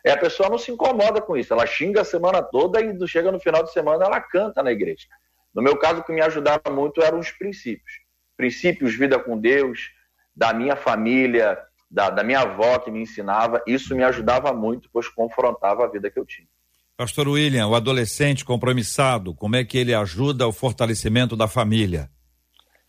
[0.04, 3.30] É, a pessoa não se incomoda com isso, ela xinga a semana toda e chega
[3.30, 5.06] no final de semana ela canta na igreja.
[5.54, 8.00] No meu caso, o que me ajudava muito eram os princípios.
[8.36, 9.90] Princípios, vida com Deus,
[10.35, 11.59] da minha família,
[11.90, 16.11] da, da minha avó que me ensinava, isso me ajudava muito, pois confrontava a vida
[16.11, 16.49] que eu tinha.
[16.97, 22.11] Pastor William, o adolescente compromissado, como é que ele ajuda o fortalecimento da família?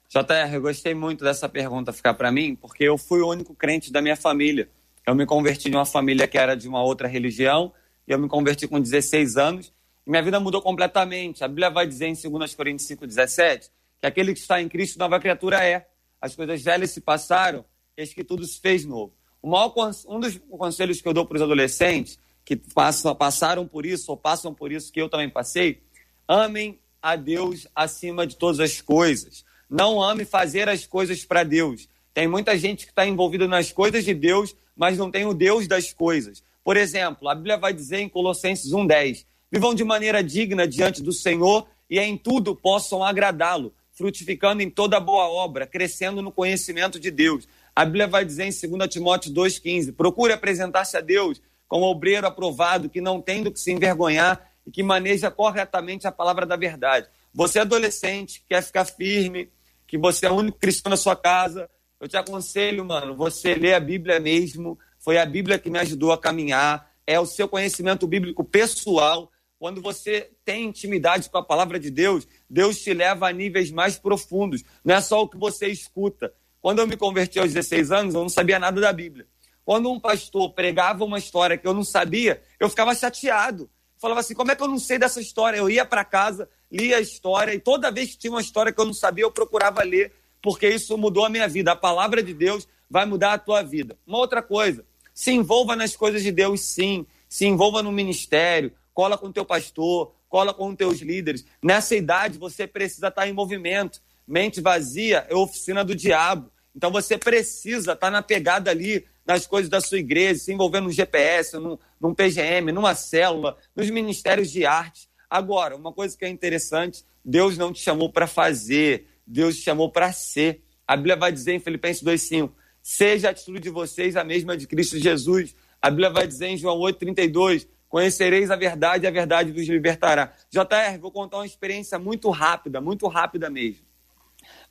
[0.10, 3.92] JR, eu gostei muito dessa pergunta ficar para mim, porque eu fui o único crente
[3.92, 4.70] da minha família.
[5.08, 7.74] Eu me converti em uma família que era de uma outra religião,
[8.08, 9.74] e eu me converti com 16 anos,
[10.06, 11.44] e minha vida mudou completamente.
[11.44, 15.20] A Bíblia vai dizer em 2 Coríntios 5,17 que aquele que está em Cristo, nova
[15.20, 15.88] criatura é.
[16.24, 17.66] As coisas velhas se passaram,
[17.98, 19.14] eis que tudo se fez novo.
[19.44, 24.16] Um dos conselhos que eu dou para os adolescentes que passam, passaram por isso ou
[24.16, 25.84] passam por isso que eu também passei,
[26.26, 29.44] amem a Deus acima de todas as coisas.
[29.70, 31.90] Não ame fazer as coisas para Deus.
[32.14, 35.68] Tem muita gente que está envolvida nas coisas de Deus, mas não tem o Deus
[35.68, 36.42] das coisas.
[36.64, 41.12] Por exemplo, a Bíblia vai dizer em Colossenses 1,10: Vivam de maneira digna diante do
[41.12, 47.12] Senhor e em tudo possam agradá-lo, frutificando em toda boa obra, crescendo no conhecimento de
[47.12, 47.48] Deus.
[47.76, 52.90] A Bíblia vai dizer em 2 Timóteo 2,15: Procure apresentar-se a Deus como obreiro aprovado,
[52.90, 57.08] que não tem do que se envergonhar e que maneja corretamente a palavra da verdade.
[57.34, 59.50] Você é adolescente, quer ficar firme,
[59.88, 63.74] que você é o único cristão na sua casa, eu te aconselho, mano, você lê
[63.74, 68.06] a Bíblia mesmo, foi a Bíblia que me ajudou a caminhar, é o seu conhecimento
[68.06, 69.32] bíblico pessoal.
[69.58, 73.98] Quando você tem intimidade com a palavra de Deus, Deus te leva a níveis mais
[73.98, 74.63] profundos.
[74.86, 76.32] Não é só o que você escuta.
[76.62, 79.26] Quando eu me converti aos 16 anos, eu não sabia nada da Bíblia.
[79.66, 83.68] Quando um pastor pregava uma história que eu não sabia, eu ficava chateado.
[83.98, 85.58] Falava assim: como é que eu não sei dessa história?
[85.58, 88.80] Eu ia para casa, lia a história, e toda vez que tinha uma história que
[88.80, 91.72] eu não sabia, eu procurava ler, porque isso mudou a minha vida.
[91.72, 93.98] A palavra de Deus vai mudar a tua vida.
[94.06, 97.08] Uma outra coisa, se envolva nas coisas de Deus, sim.
[97.28, 101.46] Se envolva no ministério, cola com o teu pastor, cola com os teus líderes.
[101.62, 104.02] Nessa idade, você precisa estar em movimento.
[104.28, 106.52] Mente vazia é oficina do diabo.
[106.76, 110.91] Então você precisa estar na pegada ali nas coisas da sua igreja, se envolvendo no
[110.91, 115.08] GPS, num, num PGM, numa célula, nos ministérios de arte.
[115.30, 119.91] Agora, uma coisa que é interessante, Deus não te chamou para fazer, Deus te chamou
[119.91, 120.63] para ser.
[120.88, 122.50] A Bíblia vai dizer em Filipenses 2,5:
[122.82, 125.56] seja a atitude de vocês a mesma de Cristo Jesus.
[125.80, 130.34] A Bíblia vai dizer em João 8,32: conhecereis a verdade e a verdade vos libertará.
[130.50, 133.86] JR, vou contar uma experiência muito rápida, muito rápida mesmo.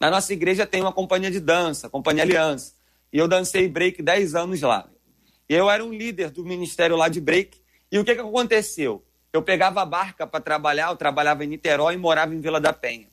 [0.01, 2.75] Na nossa igreja tem uma companhia de dança, Companhia Aliança.
[3.13, 4.89] E eu dancei break 10 anos lá.
[5.49, 7.63] E eu era um líder do ministério lá de break.
[7.93, 9.05] E o que, que aconteceu?
[9.33, 12.73] Eu pegava a barca para trabalhar, eu trabalhava em Niterói e morava em Vila da
[12.73, 13.07] Penha.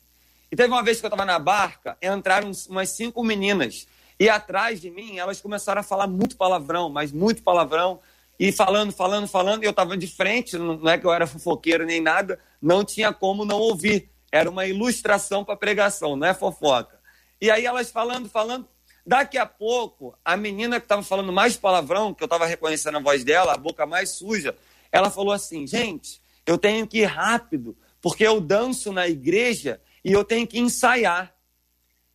[0.51, 3.85] E teve uma vez que eu estava na barca, entraram umas cinco meninas.
[4.19, 7.99] E atrás de mim, elas começaram a falar muito palavrão, mas muito palavrão.
[8.39, 9.63] E falando, falando, falando.
[9.63, 13.11] E eu estava de frente, não é que eu era fofoqueiro nem nada, não tinha
[13.11, 14.09] como não ouvir.
[14.31, 16.99] Era uma ilustração para pregação, não é fofoca.
[17.41, 18.67] E aí elas falando, falando.
[19.05, 23.01] Daqui a pouco, a menina que estava falando mais palavrão, que eu estava reconhecendo a
[23.01, 24.55] voz dela, a boca mais suja,
[24.91, 30.11] ela falou assim: gente, eu tenho que ir rápido, porque eu danço na igreja e
[30.11, 31.33] eu tenho que ensaiar.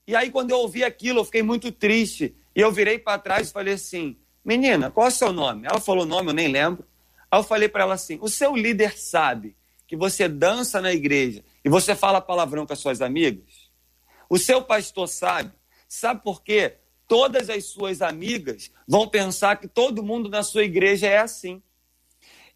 [0.07, 2.35] E aí, quando eu ouvi aquilo, eu fiquei muito triste.
[2.55, 5.67] E eu virei para trás e falei assim: menina, qual é o seu nome?
[5.67, 6.85] Ela falou o nome, eu nem lembro.
[7.31, 11.45] Aí eu falei para ela assim: o seu líder sabe que você dança na igreja
[11.65, 13.71] e você fala palavrão com as suas amigas?
[14.29, 15.53] O seu pastor sabe?
[15.89, 16.79] Sabe por quê?
[17.07, 21.63] todas as suas amigas vão pensar que todo mundo na sua igreja é assim.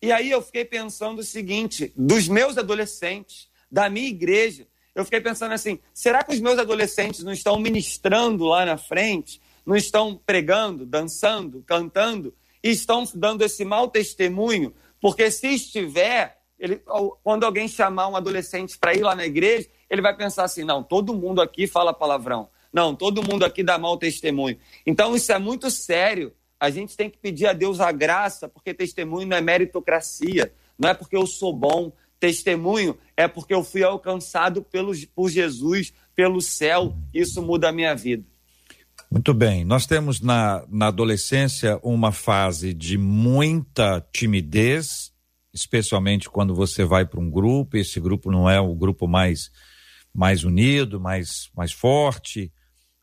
[0.00, 5.20] E aí eu fiquei pensando o seguinte: dos meus adolescentes, da minha igreja, eu fiquei
[5.20, 10.18] pensando assim: será que os meus adolescentes não estão ministrando lá na frente, não estão
[10.24, 14.74] pregando, dançando, cantando, e estão dando esse mau testemunho?
[14.98, 16.80] Porque se estiver, ele,
[17.22, 20.82] quando alguém chamar um adolescente para ir lá na igreja, ele vai pensar assim: não,
[20.82, 22.48] todo mundo aqui fala palavrão.
[22.72, 24.58] Não, todo mundo aqui dá mau testemunho.
[24.86, 26.32] Então isso é muito sério.
[26.58, 30.50] A gente tem que pedir a Deus a graça, porque testemunho não é meritocracia.
[30.78, 31.92] não é porque eu sou bom.
[32.18, 36.96] Testemunho é porque eu fui alcançado pelo, por Jesus, pelo céu.
[37.12, 38.24] Isso muda a minha vida.
[39.10, 39.64] Muito bem.
[39.64, 45.10] Nós temos na, na adolescência uma fase de muita timidez,
[45.52, 49.50] especialmente quando você vai para um grupo, esse grupo não é o grupo mais,
[50.14, 52.52] mais unido, mais, mais forte.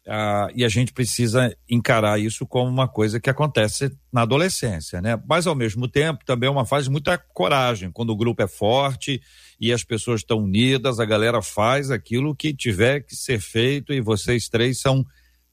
[0.08, 5.20] Ah, e a gente precisa encarar isso como uma coisa que acontece na adolescência, né?
[5.28, 8.47] Mas ao mesmo tempo também é uma fase de muita coragem, quando o grupo é
[8.47, 9.20] forte
[9.60, 13.99] e as pessoas estão unidas, a galera faz aquilo que tiver que ser feito e
[13.99, 15.03] vocês três são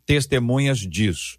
[0.07, 1.38] testemunhas disso.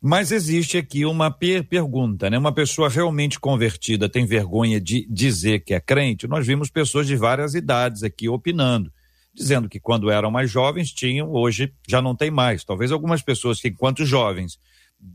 [0.00, 2.38] Mas existe aqui uma per pergunta, né?
[2.38, 6.26] Uma pessoa realmente convertida tem vergonha de dizer que é crente?
[6.26, 8.90] Nós vimos pessoas de várias idades aqui opinando
[9.32, 12.64] dizendo que quando eram mais jovens tinham, hoje já não tem mais.
[12.64, 14.58] Talvez algumas pessoas que, enquanto jovens,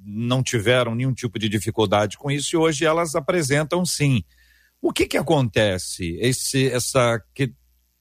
[0.03, 4.23] não tiveram nenhum tipo de dificuldade com isso e hoje elas apresentam sim.
[4.81, 6.17] O que que acontece?
[6.19, 7.53] Esse, essa que,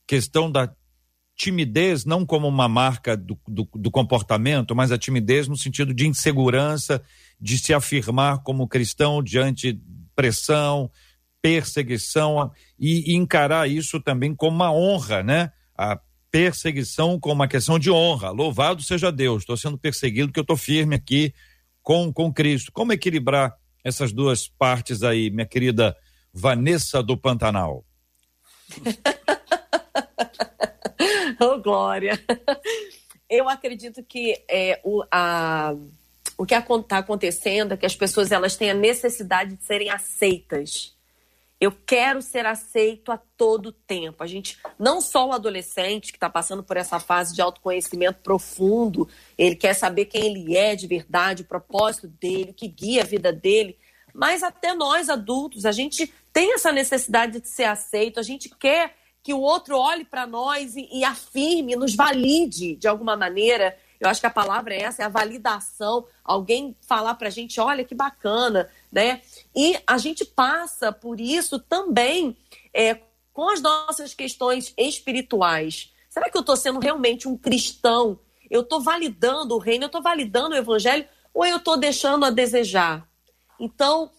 [0.06, 0.72] questão da
[1.36, 6.06] timidez, não como uma marca do, do, do, comportamento, mas a timidez no sentido de
[6.06, 7.02] insegurança,
[7.40, 9.80] de se afirmar como cristão diante
[10.14, 10.90] pressão,
[11.42, 15.52] perseguição e, e encarar isso também como uma honra, né?
[15.76, 15.98] a
[16.30, 18.30] perseguição como uma questão de honra.
[18.30, 21.34] Louvado seja Deus, estou sendo perseguido porque eu estou firme aqui
[21.82, 22.72] com, com Cristo.
[22.72, 25.96] Como equilibrar essas duas partes aí, minha querida
[26.32, 27.84] Vanessa do Pantanal?
[31.40, 32.18] oh, Glória!
[33.28, 35.74] Eu acredito que é, o, a,
[36.36, 40.94] o que está acontecendo é que as pessoas elas têm a necessidade de serem aceitas
[41.64, 44.22] eu quero ser aceito a todo tempo.
[44.22, 49.08] A gente, não só o adolescente que está passando por essa fase de autoconhecimento profundo,
[49.38, 53.06] ele quer saber quem ele é de verdade, o propósito dele, o que guia a
[53.06, 53.78] vida dele,
[54.12, 58.94] mas até nós adultos, a gente tem essa necessidade de ser aceito, a gente quer
[59.24, 63.74] que o outro olhe para nós e, e afirme, nos valide de alguma maneira.
[63.98, 66.06] Eu acho que a palavra é essa, é a validação.
[66.22, 69.22] Alguém falar para a gente, olha que bacana, né?
[69.56, 72.36] E a gente passa por isso também
[72.74, 73.00] é,
[73.32, 75.90] com as nossas questões espirituais.
[76.10, 78.20] Será que eu estou sendo realmente um cristão?
[78.50, 82.30] Eu estou validando o reino, eu estou validando o evangelho ou eu estou deixando a
[82.30, 83.08] desejar?
[83.58, 84.10] Então,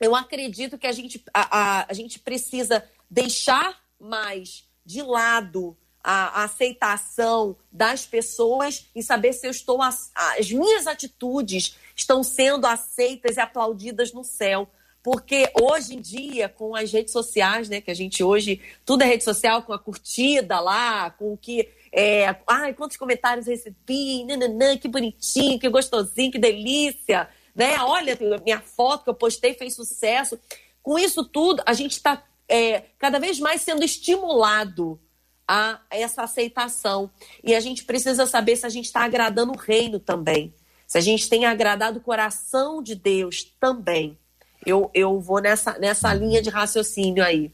[0.00, 6.44] eu acredito que a gente, a, a, a gente precisa deixar mais de lado a,
[6.44, 13.36] aceitação das pessoas e saber se eu estou as, as minhas atitudes estão sendo aceitas
[13.36, 14.68] e aplaudidas no céu.
[15.02, 19.06] Porque hoje em dia, com as redes sociais, né, que a gente hoje, tudo é
[19.06, 21.68] rede social, com a curtida lá, com o que.
[21.90, 27.78] É, ai, quantos comentários recebi, nananã, que bonitinho, que gostosinho, que delícia, né?
[27.80, 30.38] Olha, minha foto que eu postei fez sucesso.
[30.82, 35.00] Com isso tudo, a gente está é, cada vez mais sendo estimulado
[35.48, 37.10] a essa aceitação.
[37.42, 40.54] E a gente precisa saber se a gente está agradando o reino também
[40.92, 44.18] se a gente tem agradado o coração de Deus também.
[44.66, 47.50] Eu, eu vou nessa, nessa linha de raciocínio aí.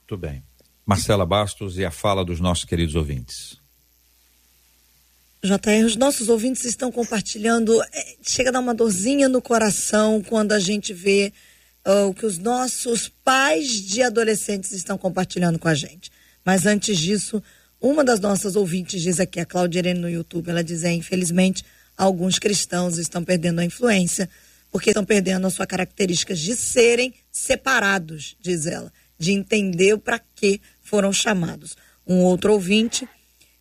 [0.00, 0.44] Muito bem.
[0.84, 3.58] Marcela Bastos e a fala dos nossos queridos ouvintes.
[5.42, 7.82] JR, os nossos ouvintes estão compartilhando.
[7.84, 11.32] É, chega a dar uma dorzinha no coração quando a gente vê
[11.84, 16.10] o que os nossos pais de adolescentes estão compartilhando com a gente.
[16.44, 17.42] Mas antes disso,
[17.80, 21.64] uma das nossas ouvintes diz aqui, a Claudia Irene no YouTube, ela diz: é, infelizmente,
[21.96, 24.28] alguns cristãos estão perdendo a influência,
[24.70, 30.60] porque estão perdendo a sua característica de serem separados, diz ela, de entender para que
[30.82, 31.76] foram chamados.
[32.06, 33.08] Um outro ouvinte,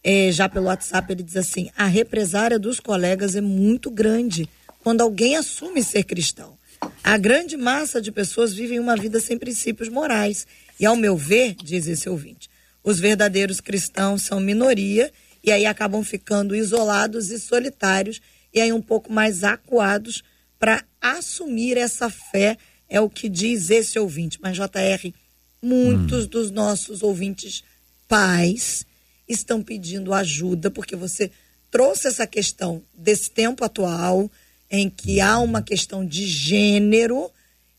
[0.04, 4.50] é, já pelo WhatsApp, ele diz assim: a represária dos colegas é muito grande
[4.82, 6.58] quando alguém assume ser cristão.
[7.04, 10.48] A grande massa de pessoas vivem uma vida sem princípios morais.
[10.80, 12.50] E, ao meu ver, diz esse ouvinte,
[12.84, 15.12] os verdadeiros cristãos são minoria
[15.44, 18.22] e aí acabam ficando isolados e solitários
[18.54, 20.24] e aí um pouco mais acuados
[20.60, 22.58] para assumir essa fé,
[22.88, 24.40] é o que diz esse ouvinte.
[24.42, 25.14] Mas, JR,
[25.62, 26.28] muitos hum.
[26.28, 27.64] dos nossos ouvintes
[28.08, 28.86] pais
[29.28, 31.32] estão pedindo ajuda, porque você
[31.72, 34.30] trouxe essa questão desse tempo atual,
[34.74, 37.32] em que há uma questão de gênero,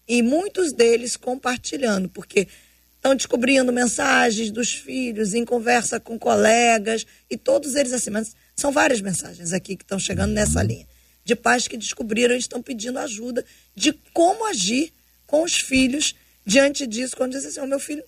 [0.06, 2.46] e muitos deles compartilhando, porque
[2.94, 8.70] estão descobrindo mensagens dos filhos em conversa com colegas e todos eles assim, mas são
[8.70, 10.86] várias mensagens aqui que estão chegando nessa linha
[11.24, 14.92] de pais que descobriram e estão pedindo ajuda de como agir
[15.26, 16.14] com os filhos
[16.46, 18.04] diante disso, quando dizem assim, o meu filho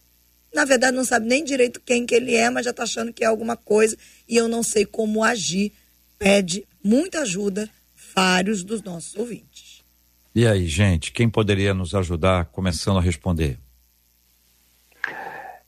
[0.55, 3.25] na verdade não sabe nem direito quem que ele é, mas já está achando que
[3.25, 3.97] é alguma coisa
[4.29, 5.73] e eu não sei como agir.
[6.19, 7.69] Pede muita ajuda
[8.17, 9.85] vários dos nossos ouvintes.
[10.35, 13.59] E aí, gente, quem poderia nos ajudar começando a responder?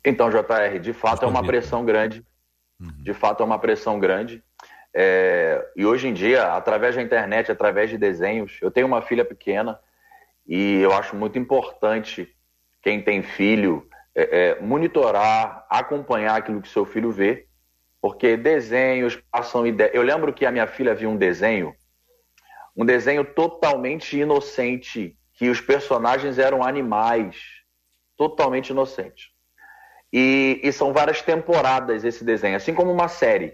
[0.04, 2.24] Então, JR, de fato é uma pressão grande.
[2.80, 3.02] Uhum.
[3.02, 4.42] De fato é uma pressão grande.
[4.94, 9.24] É, e hoje em dia, através da internet, através de desenhos, eu tenho uma filha
[9.24, 9.78] pequena
[10.46, 12.28] e eu acho muito importante
[12.82, 17.46] quem tem filho é, é, monitorar, acompanhar aquilo que seu filho vê,
[18.00, 19.90] porque desenhos passam ideia.
[19.92, 21.74] Eu lembro que a minha filha viu um desenho,
[22.78, 27.36] um desenho totalmente inocente, que os personagens eram animais,
[28.16, 29.30] totalmente inocentes.
[30.12, 33.52] E, e são várias temporadas esse desenho, assim como uma série.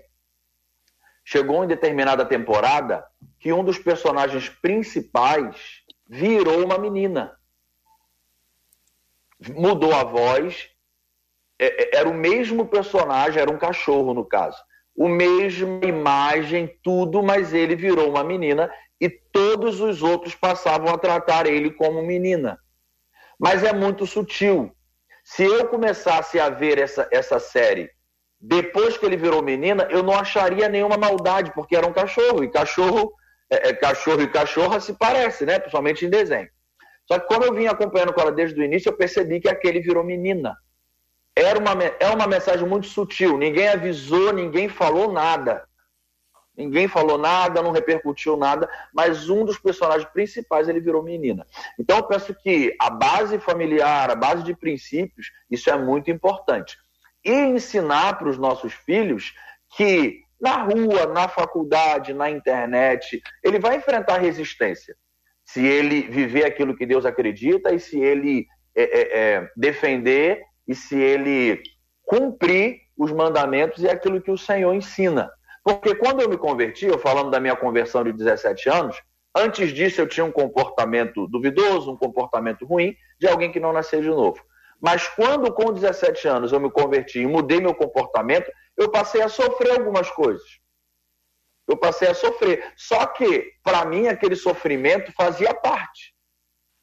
[1.25, 3.03] Chegou em determinada temporada
[3.41, 7.35] que um dos personagens principais virou uma menina.
[9.55, 10.68] Mudou a voz,
[11.59, 14.62] é, é, era o mesmo personagem, era um cachorro no caso.
[14.95, 18.70] O mesmo imagem, tudo, mas ele virou uma menina
[19.01, 22.59] e todos os outros passavam a tratar ele como menina.
[23.38, 24.74] Mas é muito sutil.
[25.24, 27.90] Se eu começasse a ver essa, essa série
[28.47, 32.51] depois que ele virou menina, eu não acharia nenhuma maldade, porque era um cachorro, e
[32.51, 33.11] cachorro,
[33.51, 35.59] é, é, cachorro e cachorra se parece, né?
[35.59, 36.49] Principalmente em desenho.
[37.07, 39.80] Só que como eu vim acompanhando com ela desde o início, eu percebi que aquele
[39.80, 40.55] virou menina.
[41.34, 45.66] Era uma, é uma mensagem muito sutil, ninguém avisou, ninguém falou nada.
[46.57, 51.45] Ninguém falou nada, não repercutiu nada, mas um dos personagens principais ele virou menina.
[51.79, 56.77] Então eu penso que a base familiar, a base de princípios, isso é muito importante.
[57.25, 59.35] E ensinar para os nossos filhos
[59.77, 64.95] que na rua, na faculdade, na internet, ele vai enfrentar resistência.
[65.45, 68.47] Se ele viver aquilo que Deus acredita e se ele
[68.77, 71.63] é, é, é, defender e se ele
[72.05, 75.31] cumprir os mandamentos e aquilo que o Senhor ensina.
[75.65, 79.03] Porque quando eu me converti, eu falando da minha conversão de 17 anos,
[79.35, 84.03] antes disso eu tinha um comportamento duvidoso, um comportamento ruim de alguém que não nasceu
[84.03, 84.45] de novo.
[84.79, 89.29] Mas quando com 17 anos eu me converti e mudei meu comportamento, eu passei a
[89.31, 90.45] sofrer algumas coisas.
[91.67, 92.73] Eu passei a sofrer.
[92.77, 96.12] Só que, para mim, aquele sofrimento fazia parte.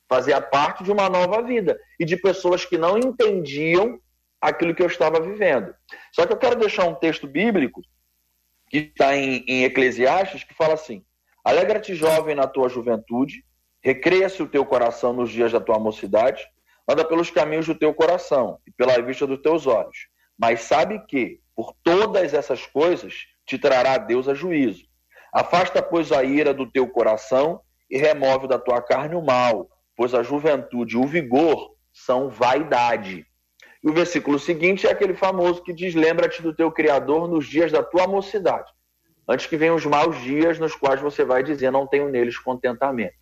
[0.09, 1.79] Fazia parte de uma nova vida.
[1.99, 3.99] E de pessoas que não entendiam
[4.41, 5.71] aquilo que eu estava vivendo.
[6.11, 7.81] Só que eu quero deixar um texto bíblico
[8.71, 11.03] que está em, em Eclesiastes, que fala assim:
[11.43, 13.43] Alegra-te, jovem, na tua juventude,
[13.81, 16.41] recreia-se o teu coração nos dias da tua mocidade,
[16.87, 20.07] anda pelos caminhos do teu coração e pela vista dos teus olhos.
[20.39, 24.85] Mas sabe que, por todas essas coisas, te trará Deus a juízo.
[25.33, 27.59] Afasta, pois, a ira do teu coração
[27.89, 33.25] e remove da tua carne o mal, pois a juventude e o vigor são vaidade.
[33.83, 37.71] E o versículo seguinte é aquele famoso que diz: Lembra-te do teu Criador nos dias
[37.71, 38.71] da tua mocidade,
[39.27, 43.15] antes que venham os maus dias nos quais você vai dizer: Não tenho neles contentamento.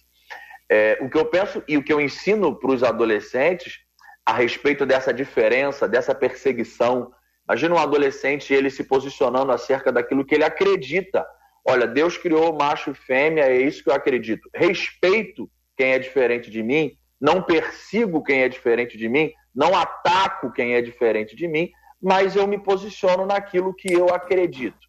[0.69, 3.79] É, o que eu penso e o que eu ensino para os adolescentes
[4.25, 7.11] a respeito dessa diferença, dessa perseguição.
[7.47, 11.25] Imagina um adolescente ele se posicionando acerca daquilo que ele acredita.
[11.65, 14.47] Olha, Deus criou macho e fêmea, é isso que eu acredito.
[14.53, 20.51] Respeito quem é diferente de mim, não persigo quem é diferente de mim, não ataco
[20.51, 21.71] quem é diferente de mim,
[22.01, 24.87] mas eu me posiciono naquilo que eu acredito.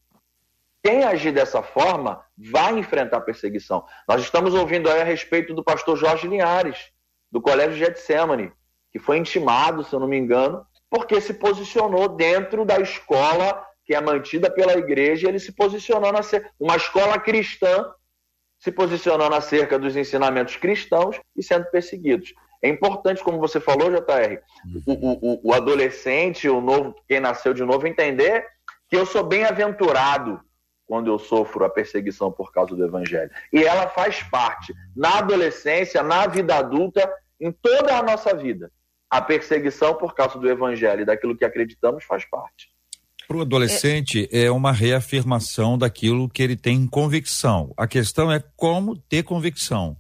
[0.83, 3.85] Quem agir dessa forma vai enfrentar perseguição.
[4.09, 6.91] Nós estamos ouvindo aí a respeito do pastor Jorge Linhares,
[7.31, 8.53] do Colégio Getsemane,
[8.91, 13.95] que foi intimado, se eu não me engano, porque se posicionou dentro da escola que
[13.95, 16.21] é mantida pela igreja, ele se posicionou na
[16.59, 17.93] uma escola cristã,
[18.59, 22.33] se posicionando acerca dos ensinamentos cristãos e sendo perseguidos.
[22.63, 24.39] É importante, como você falou, JR,
[24.87, 28.45] o, o, o adolescente, o novo, quem nasceu de novo, entender
[28.89, 30.41] que eu sou bem-aventurado
[30.87, 33.31] quando eu sofro a perseguição por causa do evangelho.
[33.53, 38.71] E ela faz parte, na adolescência, na vida adulta, em toda a nossa vida.
[39.09, 42.69] A perseguição por causa do evangelho e daquilo que acreditamos faz parte.
[43.27, 44.47] Para o adolescente é...
[44.47, 47.73] é uma reafirmação daquilo que ele tem convicção.
[47.77, 49.97] A questão é como ter convicção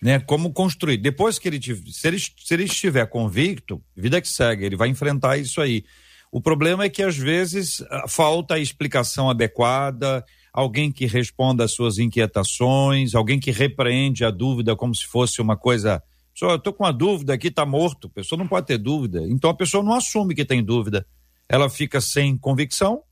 [0.00, 0.18] né?
[0.20, 0.96] Como construir.
[0.96, 5.36] Depois que ele se ele, se ele estiver convicto, vida que segue, ele vai enfrentar
[5.36, 5.84] isso aí.
[6.32, 11.98] O problema é que às vezes falta a explicação adequada, alguém que responda às suas
[11.98, 16.02] inquietações, alguém que repreende a dúvida como se fosse uma coisa.
[16.32, 18.06] Só eu estou com uma dúvida aqui, está morto.
[18.06, 19.22] A pessoa não pode ter dúvida.
[19.28, 21.04] Então a pessoa não assume que tem dúvida.
[21.48, 23.02] Ela fica sem convicção,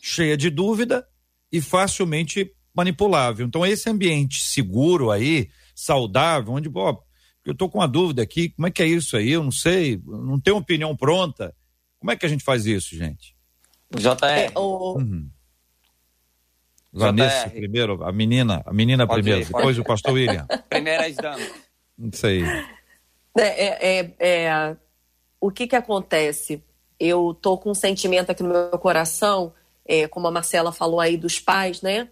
[0.00, 1.04] cheia de dúvida
[1.50, 3.44] e facilmente manipulável.
[3.44, 7.02] Então esse ambiente seguro aí, saudável, onde, pô,
[7.44, 9.30] eu estou com uma dúvida aqui, como é que é isso aí?
[9.30, 11.54] Eu não sei, não tenho opinião pronta.
[11.98, 13.36] Como é que a gente faz isso, gente?
[13.94, 14.24] JR.
[14.24, 14.98] É, o...
[14.98, 15.30] Uhum.
[16.94, 20.46] Vanessa primeiro, a menina, a menina pode primeiro, ir, depois o pastor William.
[20.68, 21.50] Primeiras damas.
[21.98, 22.42] Isso aí.
[23.38, 24.76] É, é, é, é,
[25.40, 26.62] o que que acontece?
[27.02, 29.52] eu tô com um sentimento aqui no meu coração,
[29.84, 32.08] é, como a Marcela falou aí dos pais, né?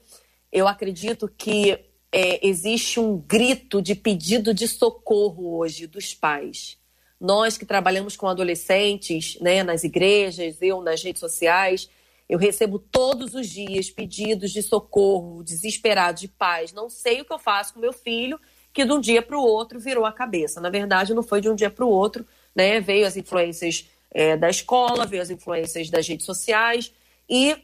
[0.51, 1.79] Eu acredito que
[2.13, 6.79] é, existe um grito de pedido de socorro hoje dos pais.
[7.21, 11.89] Nós que trabalhamos com adolescentes, né, nas igrejas, eu nas redes sociais,
[12.29, 16.73] eu recebo todos os dias pedidos de socorro, desesperados de pais.
[16.73, 18.41] Não sei o que eu faço com meu filho,
[18.73, 20.61] que de um dia para o outro virou a cabeça.
[20.61, 22.81] Na verdade, não foi de um dia para o outro, né?
[22.81, 26.93] Veio as influências é, da escola, veio as influências das redes sociais
[27.29, 27.57] e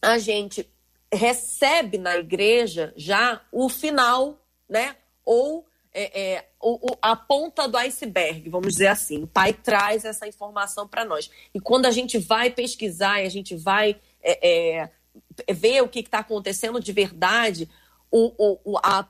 [0.00, 0.68] a gente
[1.12, 4.96] recebe na igreja já o final, né?
[5.24, 9.22] Ou é, é, o, o, a ponta do iceberg, vamos dizer assim.
[9.22, 11.30] O pai traz essa informação para nós.
[11.54, 14.88] E quando a gente vai pesquisar e a gente vai é,
[15.46, 17.68] é ver o que está acontecendo de verdade,
[18.10, 19.06] o, a,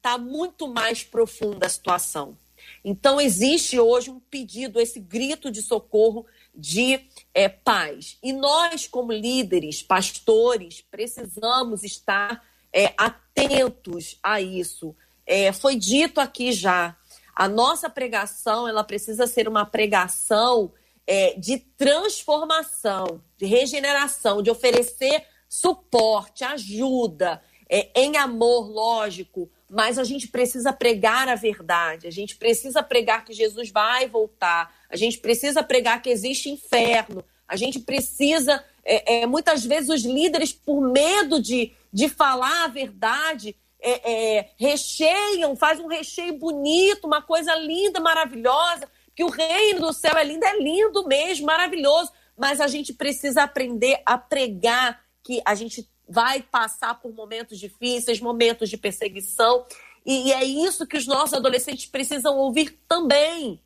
[0.00, 2.36] tá muito mais profunda a situação.
[2.84, 6.26] Então, existe hoje um pedido, esse grito de socorro
[6.58, 8.18] de é, paz.
[8.20, 14.94] E nós, como líderes, pastores, precisamos estar é, atentos a isso.
[15.24, 16.96] É, foi dito aqui já,
[17.34, 20.72] a nossa pregação ela precisa ser uma pregação
[21.06, 30.04] é, de transformação, de regeneração, de oferecer suporte, ajuda, é, em amor, lógico, mas a
[30.04, 35.18] gente precisa pregar a verdade, a gente precisa pregar que Jesus vai voltar, a gente
[35.18, 40.80] precisa pregar que existe inferno, a gente precisa, é, é, muitas vezes, os líderes, por
[40.80, 47.54] medo de, de falar a verdade, é, é, recheiam, faz um recheio bonito, uma coisa
[47.54, 52.68] linda, maravilhosa, que o reino do céu é lindo, é lindo mesmo, maravilhoso, mas a
[52.68, 58.76] gente precisa aprender a pregar que a gente vai passar por momentos difíceis, momentos de
[58.76, 59.66] perseguição,
[60.10, 63.60] e, é isso que os nossos adolescentes precisam ouvir também.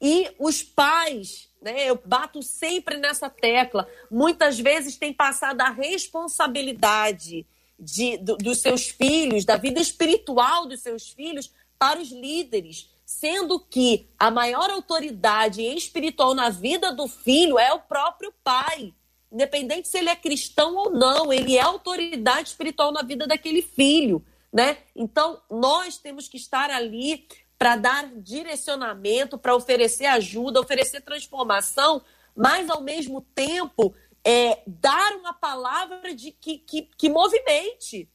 [0.00, 7.44] E os pais, né, eu bato sempre nessa tecla, muitas vezes têm passado a responsabilidade
[7.76, 13.58] de, do, dos seus filhos, da vida espiritual dos seus filhos, para os líderes, sendo
[13.58, 18.94] que a maior autoridade espiritual na vida do filho é o próprio pai.
[19.34, 24.24] Independente se ele é cristão ou não, ele é autoridade espiritual na vida daquele filho,
[24.52, 24.78] né?
[24.94, 27.26] Então, nós temos que estar ali
[27.58, 32.00] para dar direcionamento, para oferecer ajuda, oferecer transformação,
[32.36, 33.92] mas ao mesmo tempo
[34.24, 38.08] é, dar uma palavra de que, que, que movimente,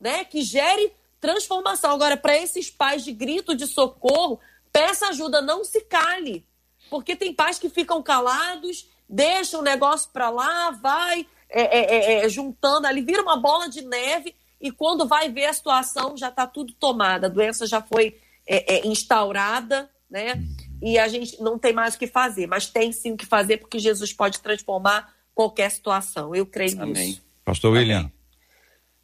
[0.00, 0.24] né?
[0.24, 0.90] que gere
[1.20, 1.92] transformação.
[1.92, 4.40] Agora, para esses pais de grito de socorro,
[4.72, 6.46] peça ajuda, não se cale.
[6.88, 12.24] Porque tem pais que ficam calados, deixam o negócio para lá, vai é, é, é,
[12.24, 16.28] é, juntando ali, vira uma bola de neve e quando vai ver a situação já
[16.28, 20.42] está tudo tomada, a doença já foi é, é, instaurada, né?
[20.82, 23.58] E a gente não tem mais o que fazer, mas tem sim o que fazer
[23.58, 26.34] porque Jesus pode transformar qualquer situação.
[26.34, 27.08] Eu creio Amém.
[27.08, 27.22] nisso.
[27.44, 28.10] Pastor William.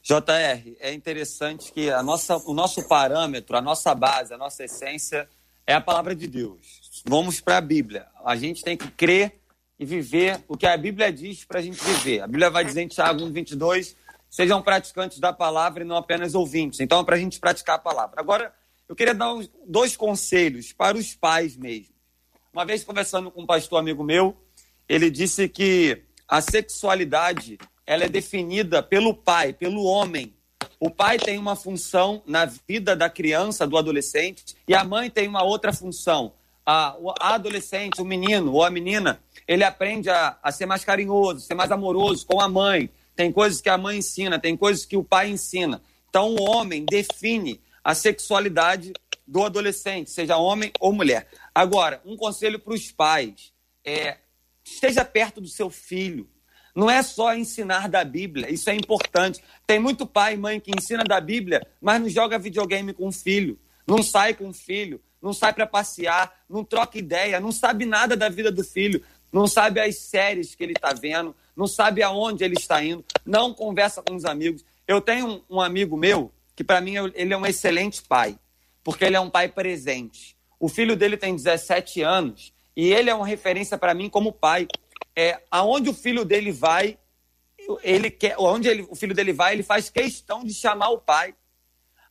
[0.03, 5.29] JR, é interessante que a nossa, o nosso parâmetro, a nossa base, a nossa essência
[5.65, 7.03] é a palavra de Deus.
[7.07, 8.07] Vamos para a Bíblia.
[8.25, 9.41] A gente tem que crer
[9.79, 12.21] e viver o que a Bíblia diz para a gente viver.
[12.21, 13.95] A Bíblia vai dizer em Tiago 1,22:
[14.31, 16.81] sejam praticantes da palavra e não apenas ouvintes.
[16.81, 18.21] Então, é para a gente praticar a palavra.
[18.21, 18.55] Agora,
[18.89, 19.35] eu queria dar
[19.67, 21.95] dois conselhos para os pais mesmo.
[22.53, 24.37] Uma vez conversando com um pastor amigo meu,
[24.89, 30.35] ele disse que a sexualidade ela é definida pelo pai, pelo homem.
[30.79, 35.29] O pai tem uma função na vida da criança, do adolescente, e a mãe tem
[35.29, 36.35] uma outra função.
[36.65, 41.41] A, o adolescente, o menino ou a menina, ele aprende a, a ser mais carinhoso,
[41.41, 42.89] ser mais amoroso com a mãe.
[43.17, 45.83] Tem coisas que a mãe ensina, tem coisas que o pai ensina.
[46.09, 48.93] Então, o homem define a sexualidade
[49.27, 51.27] do adolescente, seja homem ou mulher.
[51.55, 53.53] Agora, um conselho para os pais
[53.85, 54.19] é
[54.65, 56.29] esteja perto do seu filho.
[56.75, 59.43] Não é só ensinar da Bíblia, isso é importante.
[59.67, 63.13] Tem muito pai e mãe que ensina da Bíblia, mas não joga videogame com o
[63.13, 67.87] filho, não sai com o filho, não sai para passear, não troca ideia, não sabe
[67.87, 69.03] nada da vida do filho,
[69.33, 73.55] não sabe as séries que ele está vendo, não sabe aonde ele está indo, não
[73.55, 74.65] conversa com os amigos.
[74.87, 78.39] Eu tenho um, amigo meu que, para mim, ele é um excelente pai,
[78.83, 80.37] porque ele é um pai presente.
[80.59, 84.67] O filho dele tem 17 anos e ele é uma referência para mim como pai.
[85.15, 86.99] É, aonde o filho dele vai,
[87.83, 91.35] ele quer, onde ele, o filho dele vai, ele faz questão de chamar o pai.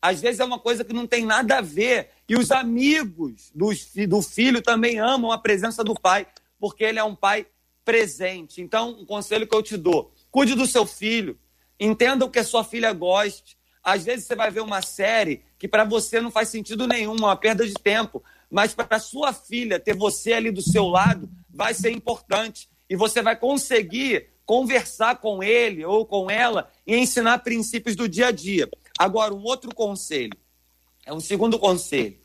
[0.02, 2.10] Às vezes é uma coisa que não tem nada a ver.
[2.28, 3.72] E os amigos do,
[4.08, 6.26] do filho também amam a presença do pai,
[6.60, 7.45] porque ele é um pai
[7.86, 8.62] presente.
[8.62, 11.38] Então, um conselho que eu te dou: cuide do seu filho,
[11.80, 13.58] entenda o que a sua filha goste.
[13.84, 17.36] Às vezes você vai ver uma série que para você não faz sentido nenhum, uma
[17.36, 18.24] perda de tempo.
[18.49, 23.22] Mas para sua filha ter você ali do seu lado, vai ser importante e você
[23.22, 28.70] vai conseguir conversar com ele ou com ela e ensinar princípios do dia a dia.
[28.98, 30.38] Agora, um outro conselho,
[31.06, 32.20] é um segundo conselho,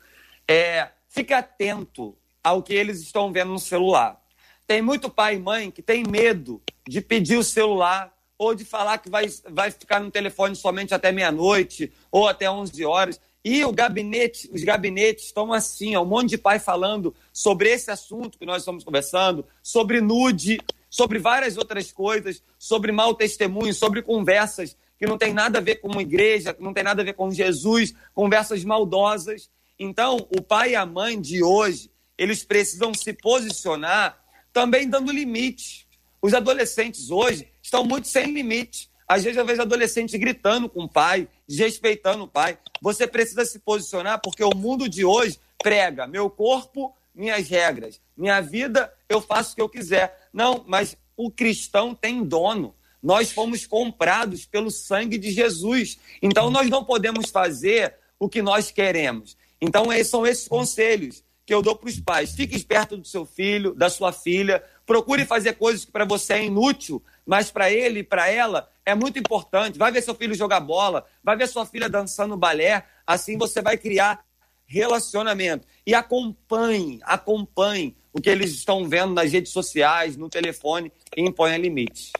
[0.47, 4.21] é fique atento ao que eles estão vendo no celular.
[4.65, 8.99] Tem muito pai e mãe que tem medo de pedir o celular ou de falar
[8.99, 13.19] que vai, vai ficar no telefone somente até meia-noite ou até 11 horas.
[13.43, 17.89] E o gabinete, os gabinetes estão assim, ó, um monte de pai falando sobre esse
[17.89, 20.59] assunto que nós estamos conversando, sobre nude,
[20.89, 25.75] sobre várias outras coisas, sobre mau testemunho, sobre conversas que não tem nada a ver
[25.75, 29.49] com uma igreja, que não tem nada a ver com Jesus, conversas maldosas.
[29.79, 34.17] Então, o pai e a mãe de hoje, eles precisam se posicionar
[34.51, 35.87] também dando limite.
[36.21, 38.89] Os adolescentes hoje estão muito sem limite.
[39.07, 42.57] Às vezes eu vejo adolescente gritando com o pai, desrespeitando o pai.
[42.81, 48.01] Você precisa se posicionar porque o mundo de hoje prega meu corpo, minhas regras.
[48.17, 50.27] Minha vida, eu faço o que eu quiser.
[50.33, 52.75] Não, mas o cristão tem dono.
[53.01, 55.97] Nós fomos comprados pelo sangue de Jesus.
[56.21, 59.37] Então nós não podemos fazer o que nós queremos.
[59.61, 62.35] Então são esses conselhos que eu dou para os pais.
[62.35, 64.61] Fique esperto do seu filho, da sua filha.
[64.85, 68.93] Procure fazer coisas que para você é inútil, mas para ele e para ela é
[68.93, 69.79] muito importante.
[69.79, 72.85] Vai ver seu filho jogar bola, vai ver sua filha dançando balé.
[73.05, 74.25] Assim você vai criar
[74.65, 75.65] relacionamento.
[75.85, 81.57] E acompanhe, acompanhe o que eles estão vendo nas redes sociais, no telefone e imponha
[81.57, 82.11] limites.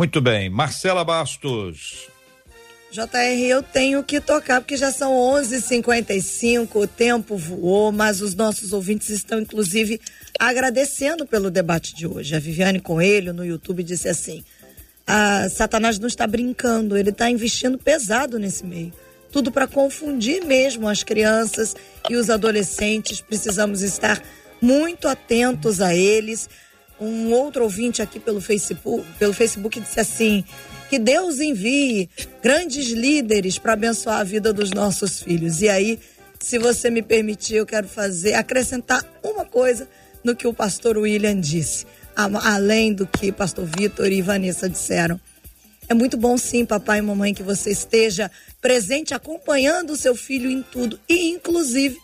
[0.00, 0.48] Muito bem.
[0.48, 2.08] Marcela Bastos.
[2.90, 8.22] JR, eu tenho que tocar, porque já são 11:55 h 55 o tempo voou, mas
[8.22, 10.00] os nossos ouvintes estão, inclusive,
[10.38, 12.34] agradecendo pelo debate de hoje.
[12.34, 14.42] A Viviane Coelho, no YouTube, disse assim:
[15.50, 18.94] Satanás não está brincando, ele está investindo pesado nesse meio.
[19.30, 21.76] Tudo para confundir mesmo as crianças
[22.08, 23.20] e os adolescentes.
[23.20, 24.22] Precisamos estar
[24.62, 26.48] muito atentos a eles.
[27.00, 30.44] Um outro ouvinte aqui pelo Facebook, pelo Facebook disse assim:
[30.90, 32.10] que Deus envie
[32.42, 35.62] grandes líderes para abençoar a vida dos nossos filhos.
[35.62, 36.00] E aí,
[36.40, 39.88] se você me permitir, eu quero fazer acrescentar uma coisa
[40.24, 41.86] no que o pastor William disse,
[42.16, 45.18] além do que pastor Vitor e Vanessa disseram.
[45.88, 48.28] É muito bom sim, papai e mamãe, que você esteja
[48.60, 51.96] presente acompanhando o seu filho em tudo e inclusive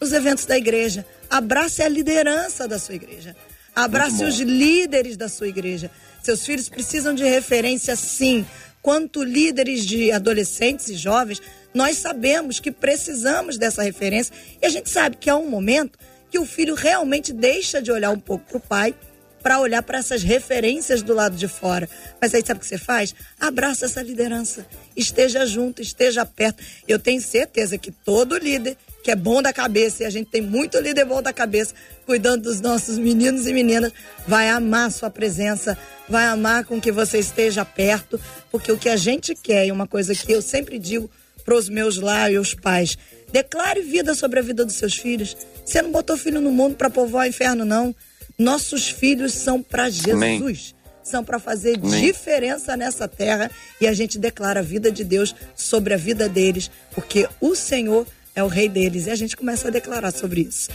[0.00, 1.06] nos eventos da igreja.
[1.30, 3.34] Abrace a liderança da sua igreja.
[3.76, 5.90] Abrace os líderes da sua igreja.
[6.22, 8.46] Seus filhos precisam de referência, sim.
[8.80, 11.42] Quanto líderes de adolescentes e jovens,
[11.74, 15.98] nós sabemos que precisamos dessa referência e a gente sabe que há um momento
[16.30, 18.94] que o filho realmente deixa de olhar um pouco para o pai
[19.42, 21.88] para olhar para essas referências do lado de fora.
[22.20, 23.14] Mas aí sabe o que você faz?
[23.38, 24.66] Abraça essa liderança.
[24.96, 26.64] Esteja junto, esteja perto.
[26.88, 28.76] Eu tenho certeza que todo líder
[29.06, 31.72] que é bom da cabeça, e a gente tem muito líder bom da cabeça,
[32.04, 33.92] cuidando dos nossos meninos e meninas,
[34.26, 35.78] vai amar sua presença,
[36.08, 39.86] vai amar com que você esteja perto, porque o que a gente quer, e uma
[39.86, 41.08] coisa que eu sempre digo
[41.44, 42.98] para os meus lábios pais,
[43.30, 45.36] declare vida sobre a vida dos seus filhos.
[45.64, 47.94] Você não botou filho no mundo para povoar o inferno, não.
[48.36, 50.14] Nossos filhos são para Jesus.
[50.14, 50.56] Amém.
[51.04, 52.00] São para fazer Amém.
[52.00, 56.68] diferença nessa terra e a gente declara a vida de Deus sobre a vida deles,
[56.92, 58.04] porque o Senhor
[58.36, 59.06] é o rei deles.
[59.06, 60.70] E a gente começa a declarar sobre isso.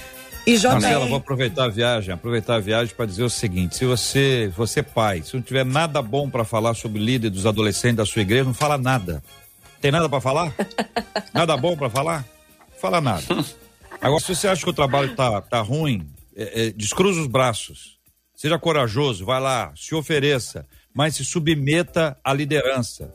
[0.46, 0.72] E JR...
[0.72, 4.80] Marcela, vou aproveitar a viagem, aproveitar a viagem para dizer o seguinte: se você, você
[4.80, 8.06] é pai, se não tiver nada bom para falar sobre o líder dos adolescentes da
[8.06, 9.24] sua igreja, não fala nada.
[9.80, 10.54] Tem nada para falar?
[11.34, 12.26] nada bom para falar?
[12.80, 13.24] Fala nada.
[14.02, 18.00] Agora, se você acha que o trabalho tá, tá ruim, é, é, descruza os braços.
[18.36, 23.14] Seja corajoso, vai lá, se ofereça, mas se submeta à liderança.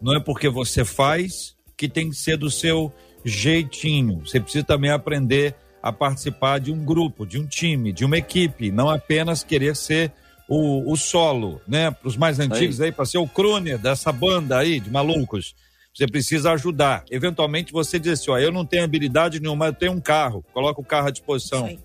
[0.00, 2.92] Não é porque você faz que tem que ser do seu
[3.28, 4.20] jeitinho.
[4.26, 8.70] Você precisa também aprender a participar de um grupo, de um time, de uma equipe,
[8.70, 10.12] não apenas querer ser
[10.48, 11.90] o, o solo, né?
[11.90, 15.54] Para os mais antigos aí, aí para ser o crooner dessa banda aí de malucos.
[15.94, 17.04] Você precisa ajudar.
[17.10, 20.80] Eventualmente você diz assim: ó, eu não tenho habilidade nenhuma, eu tenho um carro, coloca
[20.80, 21.78] o carro à disposição.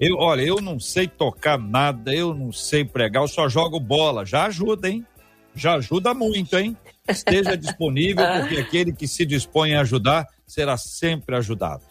[0.00, 4.24] Eu, olha, eu não sei tocar nada, eu não sei pregar, eu só jogo bola.
[4.24, 5.04] Já ajuda, hein?
[5.54, 6.76] Já ajuda muito, hein?
[7.08, 11.82] Esteja disponível, porque aquele que se dispõe a ajudar será sempre ajudado.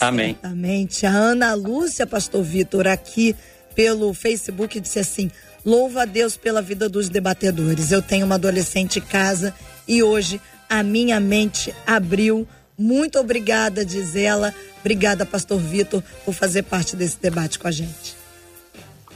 [0.00, 0.34] Amém.
[0.34, 1.06] Certamente.
[1.06, 3.36] A Ana Lúcia, pastor Vitor, aqui
[3.74, 5.30] pelo Facebook, disse assim:
[5.64, 7.92] louva a Deus pela vida dos debatedores.
[7.92, 9.54] Eu tenho uma adolescente em casa
[9.86, 12.46] e hoje a minha mente abriu.
[12.76, 14.54] Muito obrigada, diz ela.
[14.80, 18.16] Obrigada, pastor Vitor, por fazer parte desse debate com a gente.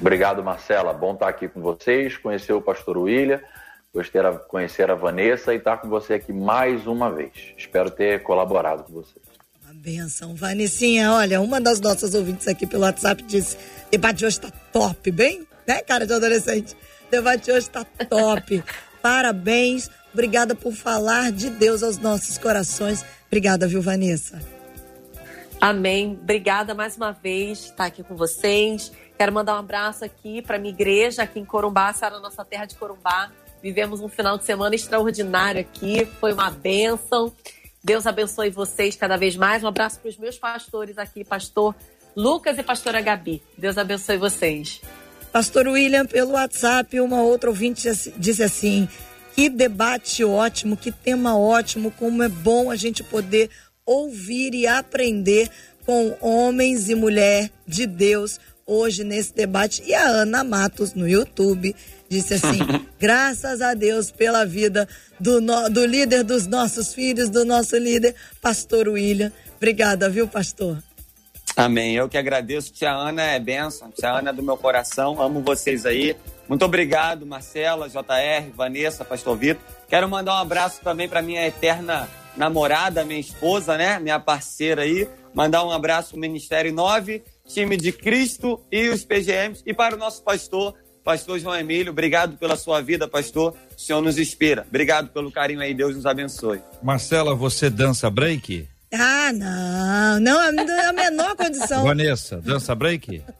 [0.00, 0.92] Obrigado, Marcela.
[0.92, 3.40] Bom estar aqui com vocês, conhecer o pastor William,
[3.94, 7.32] gostei de conhecer a Vanessa e estar com você aqui mais uma vez.
[7.56, 9.24] Espero ter colaborado com vocês.
[9.74, 11.12] Benção, Vanessinha.
[11.12, 13.58] Olha, uma das nossas ouvintes aqui pelo WhatsApp disse:
[13.90, 16.76] debate de hoje está top, bem né, cara de adolescente?
[17.10, 18.62] Debate hoje tá top.
[19.02, 19.90] Parabéns.
[20.12, 23.04] Obrigada por falar de Deus aos nossos corações.
[23.26, 24.40] Obrigada, viu, Vanessa?
[25.60, 26.18] Amém.
[26.20, 28.92] Obrigada mais uma vez estar aqui com vocês.
[29.18, 32.76] Quero mandar um abraço aqui para minha igreja aqui em Corumbá, Sara, nossa terra de
[32.76, 33.30] Corumbá.
[33.62, 37.32] Vivemos um final de semana extraordinário aqui, foi uma bênção.
[37.82, 39.62] Deus abençoe vocês cada vez mais.
[39.62, 41.74] Um abraço para os meus pastores aqui, pastor
[42.16, 43.42] Lucas e pastora Gabi.
[43.58, 44.80] Deus abençoe vocês.
[45.30, 48.88] Pastor William, pelo WhatsApp, uma outra ouvinte disse assim:
[49.34, 53.50] que debate ótimo, que tema ótimo, como é bom a gente poder
[53.84, 55.50] ouvir e aprender
[55.84, 59.82] com homens e mulher de Deus hoje nesse debate.
[59.84, 61.76] E a Ana Matos no YouTube
[62.08, 62.58] disse assim:
[62.98, 64.88] graças a Deus pela vida
[65.18, 69.32] do, no, do líder dos nossos filhos, do nosso líder, pastor William.
[69.56, 70.82] Obrigada, viu, pastor?
[71.56, 71.94] Amém.
[71.94, 72.72] Eu que agradeço.
[72.72, 73.90] Tia Ana é bênção.
[73.90, 75.20] Tia Ana é do meu coração.
[75.20, 76.14] Amo vocês aí.
[76.46, 79.62] Muito obrigado, Marcela, JR, Vanessa, Pastor Vitor.
[79.88, 83.98] Quero mandar um abraço também para minha eterna namorada, minha esposa, né?
[83.98, 85.08] Minha parceira aí.
[85.34, 89.62] Mandar um abraço pro Ministério 9, time de Cristo e os PGMs.
[89.66, 90.74] E para o nosso pastor,
[91.06, 91.92] pastor João Emílio.
[91.92, 93.54] Obrigado pela sua vida, pastor.
[93.76, 94.66] O Senhor nos inspira.
[94.68, 95.72] Obrigado pelo carinho aí.
[95.72, 96.60] Deus nos abençoe.
[96.82, 98.68] Marcela, você dança break?
[98.92, 100.18] Ah, não.
[100.20, 101.84] Não, a menor condição.
[101.86, 103.22] Vanessa, dança break?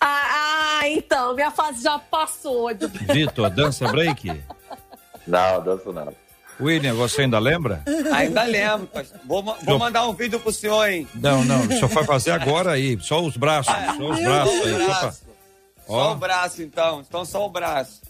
[0.00, 2.70] Ah, ah, então, minha fase já passou.
[3.12, 4.32] Vitor, dança break?
[5.26, 6.14] Não, danço não.
[6.60, 7.82] William, você ainda lembra?
[8.12, 8.88] Ainda lembro.
[9.24, 11.08] Vou, vou mandar um vídeo pro senhor, hein?
[11.16, 12.96] Não, não, só vai fazer agora aí.
[13.00, 13.74] Só os braços.
[13.96, 14.86] Só os braços aí.
[14.86, 15.14] Só, pra...
[15.88, 17.04] só o braço, então.
[17.06, 18.00] Então, só o braço.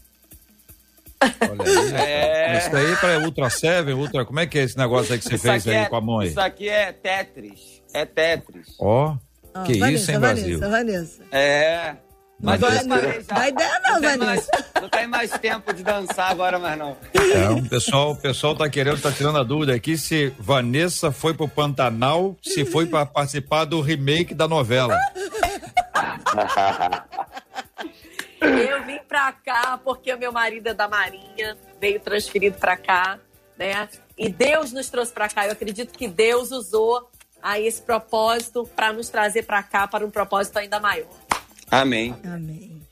[1.21, 1.95] Olha aí.
[1.95, 2.59] É...
[2.59, 4.25] Isso daí para Ultra Seven, Ultra.
[4.25, 6.23] Como é que é esse negócio aí que você isso fez aí é, com a
[6.23, 6.29] aí?
[6.29, 7.83] Isso aqui é Tetris.
[7.93, 8.77] É Tetris.
[8.79, 9.17] Ó.
[9.55, 10.61] Oh, que Vanessa, isso, hein, Brasil?
[10.61, 11.23] Vanessa, Vanessa.
[11.33, 11.97] É.
[12.41, 14.25] Mas não, não, dá ideia não, não Vanessa.
[14.25, 14.49] Mais,
[14.81, 16.97] não tem mais tempo de dançar agora, mas não.
[17.35, 21.35] É, o pessoal, o pessoal tá querendo, tá tirando a dúvida aqui se Vanessa foi
[21.35, 24.97] pro Pantanal, se foi para participar do remake da novela.
[28.41, 33.19] Eu vim pra cá porque o meu marido é da Marinha, veio transferido pra cá,
[33.57, 33.89] né?
[34.17, 35.47] E Deus nos trouxe pra cá.
[35.47, 37.11] Eu acredito que Deus usou
[37.43, 41.09] aí esse propósito para nos trazer pra cá para um propósito ainda maior.
[41.71, 42.15] Amém.
[42.25, 42.83] Amém.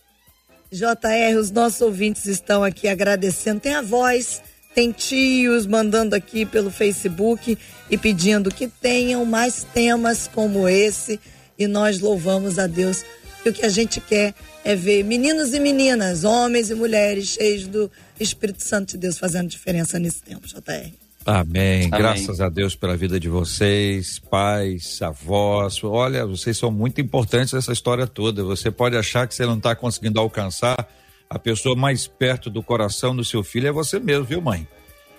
[0.71, 3.61] JR, os nossos ouvintes estão aqui agradecendo.
[3.61, 4.43] Tem a voz,
[4.75, 7.57] tem tios mandando aqui pelo Facebook
[7.89, 11.21] e pedindo que tenham mais temas como esse.
[11.59, 13.05] E nós louvamos a Deus.
[13.47, 14.35] E o que a gente quer
[14.65, 17.89] é ver meninos e meninas, homens e mulheres cheios do
[18.19, 20.61] Espírito Santo de Deus fazendo diferença nesse tempo, JR.
[21.25, 21.87] Amém.
[21.87, 21.91] Amém.
[21.91, 25.83] Graças a Deus pela vida de vocês, pais, avós.
[25.85, 28.43] Olha, vocês são muito importantes nessa história toda.
[28.43, 30.89] Você pode achar que você não está conseguindo alcançar
[31.31, 34.67] a pessoa mais perto do coração do seu filho é você mesmo, viu, mãe?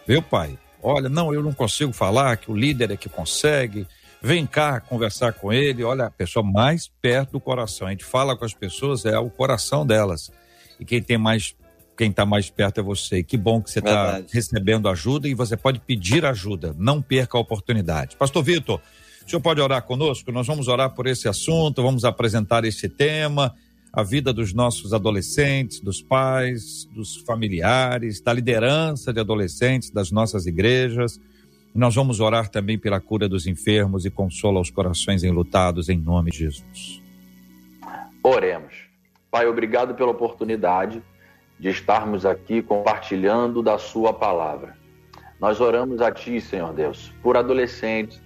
[0.06, 0.60] Viu, pai?
[0.84, 3.88] Olha, não, eu não consigo falar que o líder é que consegue.
[4.28, 5.86] Vem cá conversar com ele.
[5.86, 7.88] Olha, a pessoa mais perto do coração.
[7.88, 10.30] A gente fala com as pessoas, é o coração delas.
[10.78, 11.56] E quem tem mais
[11.98, 13.24] quem está mais perto é você.
[13.24, 16.76] Que bom que você está recebendo ajuda e você pode pedir ajuda.
[16.78, 18.18] Não perca a oportunidade.
[18.18, 18.82] Pastor Vitor,
[19.26, 20.30] o senhor pode orar conosco?
[20.30, 23.56] Nós vamos orar por esse assunto, vamos apresentar esse tema,
[23.94, 30.46] a vida dos nossos adolescentes, dos pais, dos familiares, da liderança de adolescentes das nossas
[30.46, 31.18] igrejas.
[31.78, 36.32] Nós vamos orar também pela cura dos enfermos e consola os corações enlutados em nome
[36.32, 37.04] de Jesus.
[38.24, 38.74] Oremos.
[39.30, 41.04] Pai, obrigado pela oportunidade
[41.60, 44.76] de estarmos aqui compartilhando da Sua palavra.
[45.40, 48.20] Nós oramos a Ti, Senhor Deus, por adolescentes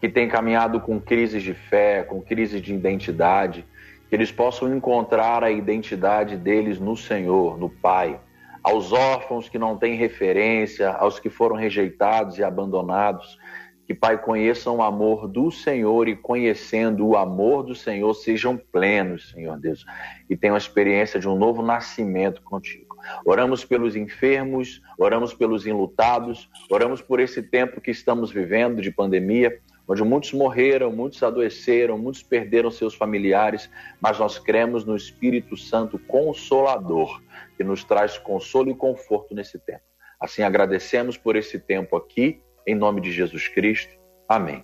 [0.00, 3.64] que têm caminhado com crises de fé, com crises de identidade,
[4.08, 8.18] que eles possam encontrar a identidade deles no Senhor, no Pai.
[8.62, 13.38] Aos órfãos que não têm referência, aos que foram rejeitados e abandonados,
[13.86, 19.30] que, Pai, conheçam o amor do Senhor e, conhecendo o amor do Senhor, sejam plenos,
[19.30, 19.84] Senhor Deus,
[20.28, 22.96] e tenham a experiência de um novo nascimento contigo.
[23.24, 29.58] Oramos pelos enfermos, oramos pelos enlutados, oramos por esse tempo que estamos vivendo de pandemia,
[29.88, 33.68] onde muitos morreram, muitos adoeceram, muitos perderam seus familiares,
[34.00, 37.20] mas nós cremos no Espírito Santo Consolador,
[37.60, 39.82] que nos traz consolo e conforto nesse tempo.
[40.18, 43.92] Assim, agradecemos por esse tempo aqui em nome de Jesus Cristo.
[44.26, 44.62] Amém.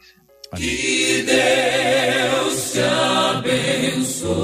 [0.50, 0.66] Amém.
[0.66, 2.80] Que Deus te
[3.36, 4.38] abençoe.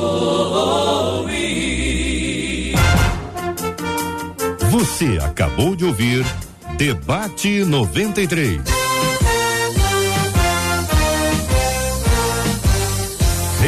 [4.70, 6.22] Você acabou de ouvir
[6.76, 8.81] Debate 93.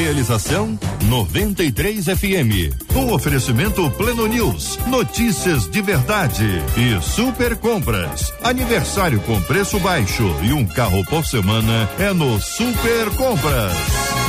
[0.05, 2.95] Realização 93 FM.
[2.95, 6.45] Um oferecimento Pleno News, notícias de verdade
[6.77, 8.31] e super compras.
[8.43, 14.24] Aniversário com preço baixo e um carro por semana é no Super Compras.